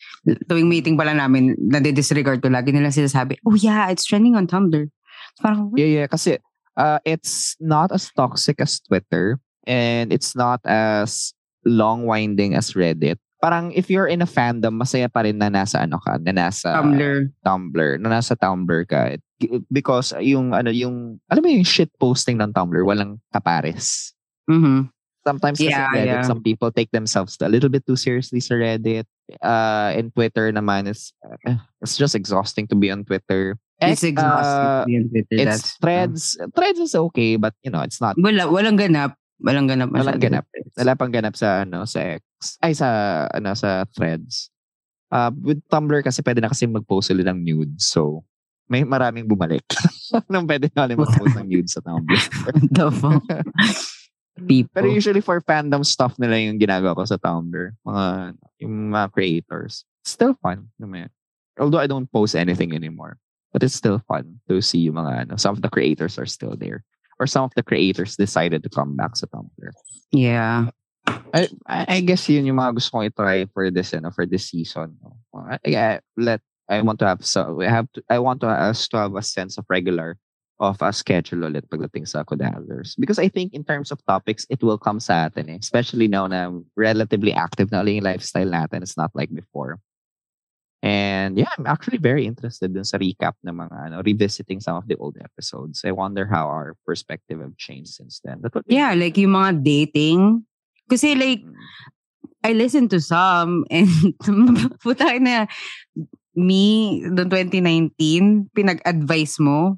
[0.50, 4.90] Tuwing meeting pala namin, nade-disregard ko, lagi nila sinasabi, oh yeah, it's trending on Tumblr.
[5.38, 6.08] Parang, Yeah, yeah.
[6.10, 6.42] Kasi
[6.76, 9.40] uh, it's not as toxic as Twitter
[9.70, 11.34] and it's not as
[11.68, 13.20] long-winding as Reddit.
[13.38, 16.74] Parang if you're in a fandom, masaya pa rin na nasa ano ka, na nasa
[16.74, 17.30] Tumblr.
[17.46, 19.20] Tumblr, na nasa Tumblr ka.
[19.70, 24.18] Because yung ano yung alam mo yung shit posting ng Tumblr, walang kapares.
[24.50, 24.90] Mhm.
[25.28, 26.26] Sometimes kasi Yeah, Reddit, yeah.
[26.26, 29.06] some people take themselves a little bit too seriously sa Reddit.
[29.44, 33.60] Uh, and Twitter naman is uh, it's just exhausting to be on Twitter.
[33.84, 35.36] It's exhausting uh, to be on Twitter.
[35.36, 36.22] it's That's, threads.
[36.56, 39.20] Threads is okay, but you know, it's not Wala, walang ganap.
[39.38, 39.90] Walang ganap.
[39.94, 40.26] Walang masyado.
[40.26, 40.46] ganap.
[40.78, 42.22] wala pang ganap sa ano sa X
[42.62, 42.90] ay sa
[43.30, 44.50] ano sa threads.
[45.08, 47.88] Uh, with Tumblr kasi pwede na kasi mag-post sila ng nudes.
[47.88, 48.26] So
[48.68, 49.64] may maraming bumalik.
[50.32, 52.20] Nung pwede na ulit mag-post ng nudes sa Tumblr.
[52.76, 53.24] The fuck?
[54.38, 54.70] People.
[54.70, 57.74] Pero usually for fandom stuff nila yung ginagawa ko sa Tumblr.
[57.82, 58.06] Mga,
[58.62, 59.82] yung mga creators.
[60.06, 60.70] Still fun.
[60.78, 61.10] naman.
[61.58, 63.18] Although I don't post anything anymore.
[63.50, 66.54] But it's still fun to see yung mga, ano, some of the creators are still
[66.54, 66.86] there.
[67.20, 69.72] Or some of the creators decided to come back sa Tumblr.
[70.12, 70.70] yeah.
[71.34, 74.98] I, I guess yun yung mga gusto kong i-try for this, ano, for this season.
[75.34, 78.88] I, I, let, I want to have, so, we have to, I want to, us
[78.90, 80.18] to have a sense of regular
[80.60, 82.98] of a schedule ulit pagdating sa Kodalers.
[82.98, 85.60] Because I think in terms of topics, it will come sa atin eh.
[85.62, 88.82] Especially now na relatively active na ulit yung lifestyle natin.
[88.82, 89.80] It's not like before.
[90.88, 94.88] And yeah, I'm actually very interested in sa recap ng mga, ano, revisiting some of
[94.88, 95.84] the old episodes.
[95.84, 98.40] I wonder how our perspective have changed since then.
[98.40, 100.48] That would Yeah, like yung mga dating.
[100.88, 101.44] Kasi like,
[102.40, 103.92] I listened to some and
[104.80, 105.52] puta na
[106.40, 109.76] me noong 2019, pinag-advise mo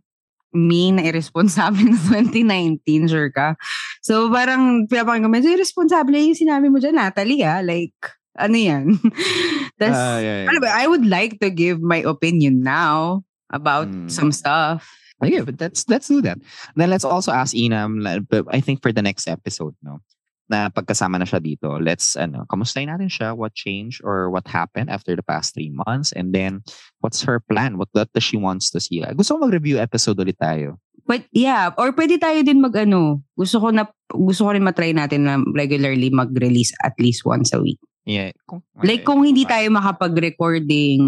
[0.54, 3.54] me na irresponsible na 2019, sure ka.
[4.02, 7.62] So parang pinapakinggan ko, so irresponsible yung sinabi mo dyan, Natalie, ah.
[7.62, 7.98] Like,
[8.40, 8.96] ano yan?
[9.80, 10.48] Tas, Ah, yeah, yeah.
[10.50, 14.08] ano ba, I would like to give my opinion now about Mm.
[14.08, 14.88] some stuff.
[15.20, 16.40] Okay, but let's let's do that.
[16.80, 18.00] Then let's also ask Inam.
[18.32, 20.00] but I think for the next episode, no,
[20.48, 23.36] na pagkasama na siya dito, let's ano, kamustahin natin siya.
[23.36, 26.64] What changed or what happened after the past three months, and then
[27.04, 27.76] what's her plan?
[27.76, 29.04] What what does she wants to see?
[29.12, 30.80] Gusto ko mag-review episode ulit tayo.
[31.04, 34.96] But yeah, or pwede tayo din mag ano, gusto ko na gusto ko rin matry
[34.96, 37.82] natin na regularly mag-release at least once a week.
[38.08, 38.34] Yeah.
[38.50, 41.00] Kung, Like kung hindi tayo makapag-recording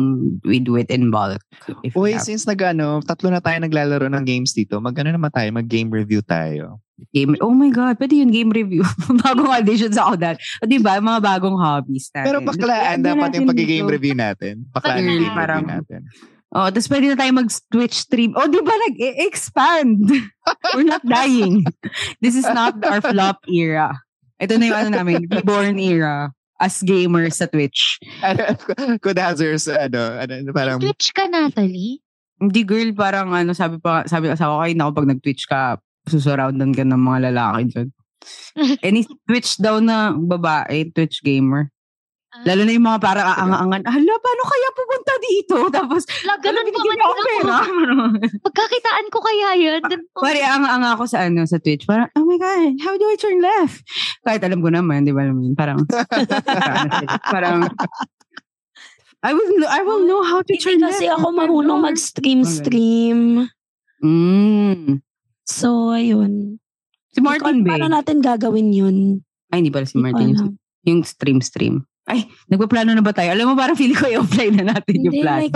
[0.45, 1.41] with with in bulk.
[1.81, 5.09] If Uy, have since nag ano, tatlo na tayo naglalaro ng games dito, mag ano
[5.15, 6.77] naman tayo, mag game review tayo.
[7.09, 8.85] game, oh my God, pwede yun game review.
[9.25, 10.37] bagong additions ako dahil.
[10.61, 12.27] O diba, mga bagong hobbies natin.
[12.29, 14.53] Pero baklaan dapat natin yung pag-game review natin.
[14.69, 15.01] Baklaan Baklaan.
[15.01, 16.01] yung game Parang- review natin.
[16.51, 18.35] Oh, tapos pwede na tayo mag-Twitch stream.
[18.35, 20.03] Oh, di ba nag-expand?
[20.75, 21.63] We're not dying.
[22.21, 23.95] This is not our flop era.
[24.35, 27.97] Ito na yung ano namin, reborn era as gamers sa Twitch.
[29.03, 32.05] Could hazards, ano, ano, parang, Twitch ka, Natalie?
[32.37, 35.81] Hindi girl, parang ano, sabi pa, sabi ng asawa ko, ay naku, pag nag-Twitch ka,
[36.05, 37.89] susurroundan ka ng mga lalaki dyan.
[38.85, 41.70] Any Twitch daw na babae, Twitch gamer.
[42.31, 45.55] Lalo na yung mga parang aangan-angan, hala, paano kaya pupunta dito?
[45.75, 47.57] Tapos, La, ganun pa man ako pera.
[48.39, 49.81] Pagkakitaan ko kaya yun.
[50.15, 51.83] Pare, ang-anga ako sa ano, sa Twitch.
[51.83, 53.83] Parang, oh my God, how do I turn left?
[54.23, 55.59] Kahit alam ko naman, di ba naman?
[55.59, 55.83] Parang,
[57.35, 57.67] parang,
[59.21, 61.19] I will, know- I will know how to Hindi turn kasi left.
[61.19, 63.19] ako marunong mag-stream-stream.
[63.99, 65.03] Mm.
[65.43, 66.63] So, ayun.
[67.11, 67.91] Si Martin Paano Bay.
[67.91, 68.97] natin gagawin yun?
[69.51, 70.31] Ay, hindi pala si Martin.
[70.31, 70.51] Yung, alam.
[70.87, 71.83] yung stream-stream.
[72.11, 73.31] Ay, nagpaplano na ba tayo?
[73.31, 75.47] Alam mo, parang feeling ko i-offline na natin yung Hindi, plan.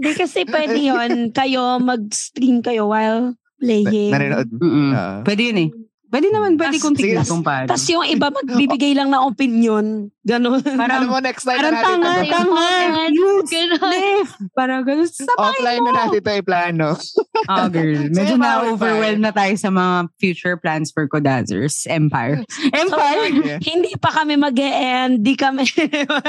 [0.00, 1.12] Hindi kasi pwede yun.
[1.36, 4.08] Kayo, mag-stream kayo while playing.
[4.08, 4.48] nanonood.
[4.56, 4.90] Mm-mm.
[4.96, 5.20] Ah.
[5.20, 5.70] Pwede yun eh.
[6.08, 7.28] Pwede naman, pwede Tas- kung tignan sige.
[7.28, 7.68] kung paano.
[7.68, 10.08] Tapos yung iba magbibigay lang ng opinion.
[10.24, 10.64] Ganon.
[10.64, 12.32] Parang, Alam mo, next time parang na natin tanga, ito.
[12.32, 12.68] tanga.
[13.12, 13.80] Use Ganun.
[13.84, 14.34] left.
[14.56, 15.08] Parang ganun.
[15.08, 15.96] Sabay Offline na mo.
[15.96, 16.88] natin ito i-plano.
[17.44, 18.08] Ah, girl.
[18.16, 21.84] Medyo Sige, na-overwhelmed na tayo sa mga future plans for Kodazers.
[21.84, 22.40] Empire.
[22.72, 23.24] Empire?
[23.44, 23.60] Yeah.
[23.60, 25.68] Hindi pa kami mag end Di kami.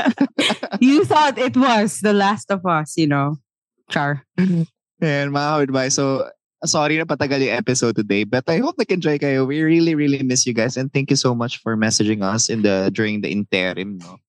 [0.83, 3.39] you thought it was The Last of Us, you know?
[3.87, 4.27] Char.
[4.99, 5.95] Ayan, mga advice.
[5.95, 6.27] So,
[6.65, 9.47] sorry na patagal yung episode today, but I hope nag-enjoy kayo.
[9.47, 12.63] We really, really miss you guys and thank you so much for messaging us in
[12.63, 14.19] the during the interim, no?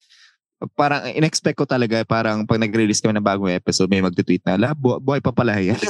[0.77, 4.77] Parang in-expect ko talaga, parang pag nag-release kami ng bagong episode, may mag-tweet na, la,
[4.77, 5.81] bu- buhay pa pala yan.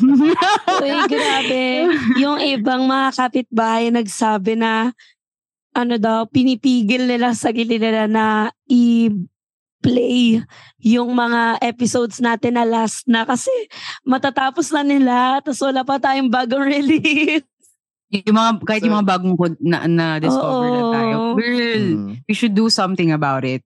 [0.80, 1.64] Uy, grabe.
[2.16, 4.96] Yung ibang mga kapitbahay nagsabi na
[5.76, 8.48] ano daw, pinipigil nila sa gilid nila na
[9.80, 10.44] i-play
[10.84, 13.48] yung mga episodes natin na last na kasi
[14.04, 17.44] matatapos na nila tapos wala pa tayong bagong release.
[18.12, 21.16] yung mga, kahit yung mga bagong na, na discover na tayo.
[21.34, 22.20] Girl, Mm.
[22.28, 23.64] we should do something about it.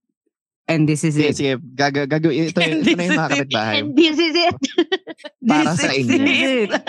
[0.65, 1.37] And this is Sige, it.
[1.37, 2.49] sige, gaga, gagawin.
[2.49, 3.75] Ito, ito na yung mga kapitbahay.
[3.85, 4.57] And this is it.
[5.49, 6.25] Para This sa is inyo.
[6.25, 6.71] it.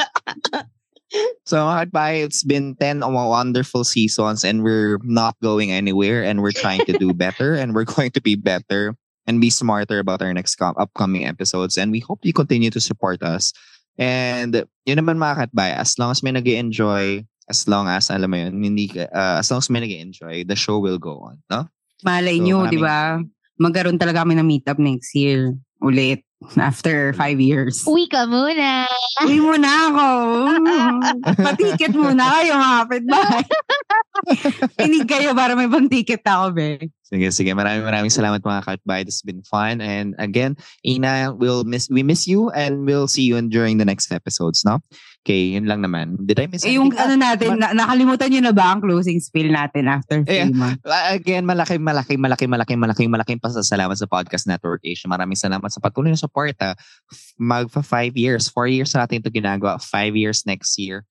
[1.47, 6.51] So, mga kapitbahay, it's been 10 wonderful seasons and we're not going anywhere and we're
[6.51, 10.33] trying to do better and we're going to be better and be smarter about our
[10.33, 11.77] next com- upcoming episodes.
[11.77, 13.53] And we hope you continue to support us.
[13.97, 18.33] And yun naman mga katbay, as long as may nag enjoy as long as, alam
[18.33, 21.37] mo yun, hindi, uh, as long as may nag enjoy the show will go on.
[21.49, 21.69] No?
[22.01, 22.97] Malay So, nyo, maraming- di ba?
[23.55, 25.53] Magkaroon talaga kami ng meetup next year.
[25.79, 26.25] Ulit.
[26.59, 27.81] After five years.
[27.87, 28.85] Uwi ka muna.
[29.23, 30.05] Uwi mo na ako.
[31.47, 33.43] Patiket muna kayo mga kapitbahay.
[34.79, 36.89] Pinig kayo para may pang ticket ako, be.
[37.05, 37.53] Sige, sige.
[37.53, 39.05] Maraming maraming salamat mga Katbay.
[39.05, 39.77] It's been fun.
[39.77, 44.09] And again, Ina, we'll miss, we miss you and we'll see you during the next
[44.09, 44.81] episodes, no?
[45.25, 46.21] Okay, yun lang naman.
[46.21, 49.49] Did I miss Eh, yung ano natin, na, nakalimutan nyo na ba ang closing spiel
[49.49, 50.81] natin after Eh, months?
[50.85, 55.09] Uh, Again, malaking, malaking, malaking, malaking, malaking, malaking pasasalamat sa Podcast Network Asia.
[55.09, 56.77] Maraming salamat sa patuloy na suporta.
[57.41, 59.81] Magpa five years, four years na natin ito ginagawa.
[59.81, 61.05] Five years next year.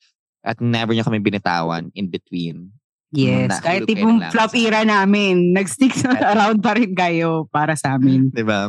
[0.44, 2.70] At never niya kami binitawan in between.
[3.15, 7.79] Yes, Nahulog kahit tipong ng flop era namin, nag-stick sa around pa rin kayo para
[7.79, 8.35] sa amin.
[8.35, 8.69] Ba?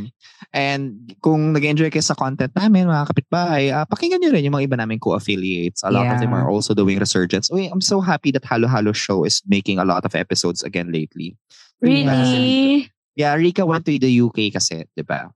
[0.53, 4.69] And kung nag-enjoy kayo sa content namin, mga kapitbahay, uh, pakinggan nyo rin yung mga
[4.69, 5.81] iba namin co-affiliates.
[5.81, 6.45] A lot of them Yeah.
[6.45, 7.49] are also doing resurgence.
[7.49, 10.93] Uy, I'm so happy that Halo Halo Show is making a lot of episodes again
[10.93, 11.33] lately.
[11.81, 12.89] Really?
[13.15, 15.31] Yeah, Rika went to the UK kasi, di ba?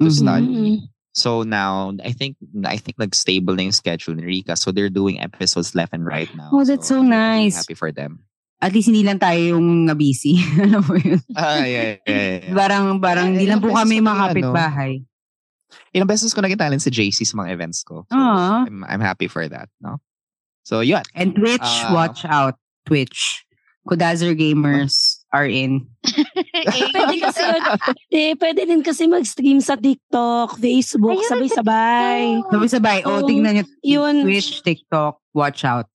[0.00, 0.12] To Mhm.
[0.12, 0.56] study.
[1.12, 4.56] So now, I think I think nag-stable na yung schedule ni Rika.
[4.56, 6.48] So they're doing episodes left and right now.
[6.52, 7.56] Oh, that's so I'm really nice.
[7.60, 8.24] Happy for them.
[8.62, 10.38] At least hindi lang tayo yung na-busy.
[10.62, 11.18] Alam mo yun?
[11.34, 12.54] Ah, yeah, yeah, yeah, yeah.
[12.54, 14.30] Parang, parang Eh, hindi lang ilang po beses kami ko na mga yan, no?
[14.30, 14.92] kapitbahay.
[15.90, 18.06] Ilang beses ko naging talent si JC sa mga events ko.
[18.06, 18.14] So.
[18.14, 19.66] I'm, I'm happy for that.
[19.82, 19.98] No?
[20.62, 21.02] So, yun.
[21.18, 21.90] And Twitch, Ah.
[21.90, 22.54] watch out.
[22.86, 23.42] Twitch.
[23.82, 25.90] Kudazer gamers are in.
[26.94, 27.42] Pwede kasi,
[28.14, 32.22] eh, pwede din kasi mag-stream sa TikTok, Facebook, Ayun, sabay-sabay.
[32.46, 32.98] Sabay-sabay.
[33.02, 33.64] Oh, O, tingnan nyo.
[33.82, 34.22] yun.
[34.22, 35.90] Twitch, TikTok, watch out.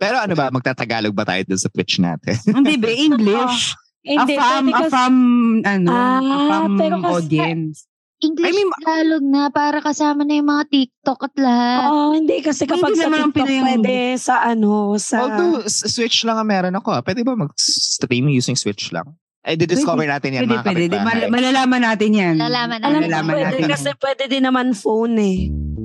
[0.00, 2.40] Pero ano ba, magtatagalog ba tayo dun sa Twitch natin?
[2.56, 2.88] Hindi ba?
[2.88, 3.76] English.
[4.00, 5.14] Hindi, a fam, pwede a fam,
[5.60, 7.84] ano, a Ah, fam pero kasi- audience.
[8.18, 11.88] English I mean, Tagalog na para kasama na yung mga TikTok at lahat.
[11.88, 15.16] Oo, hindi kasi Hindi kapag sa naman ang TikTok Pinoy ang- pwede sa ano, sa...
[15.18, 16.88] Although, Switch lang ang meron ako.
[16.90, 17.00] ah.
[17.00, 19.08] Pwede ba mag-stream using Switch lang?
[19.40, 20.80] Eh, di-discover natin yan, Pwede, mga pwede.
[20.86, 21.04] Kapitbahay.
[21.06, 22.34] mal- malalaman natin yan.
[22.36, 23.68] Malalaman alam ko Malalaman pwede natin.
[23.70, 25.38] kasi pwede din naman phone eh.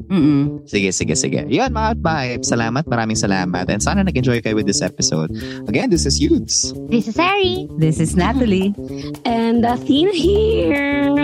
[0.09, 0.67] Mm-mm.
[0.69, 1.41] Sige, sige, sige.
[1.49, 2.37] Yun, mga kapitbahay.
[2.45, 3.65] Salamat, maraming salamat.
[3.69, 5.33] And sana nag-enjoy kayo with this episode.
[5.65, 6.73] Again, this is Yudes.
[6.89, 7.67] This is Ari.
[7.77, 8.73] This is Natalie.
[9.25, 11.17] And Athena here.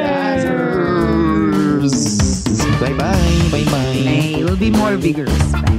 [2.79, 3.51] Bye-bye.
[3.51, 4.03] Bye-bye.
[4.07, 5.78] May will be more vigorous.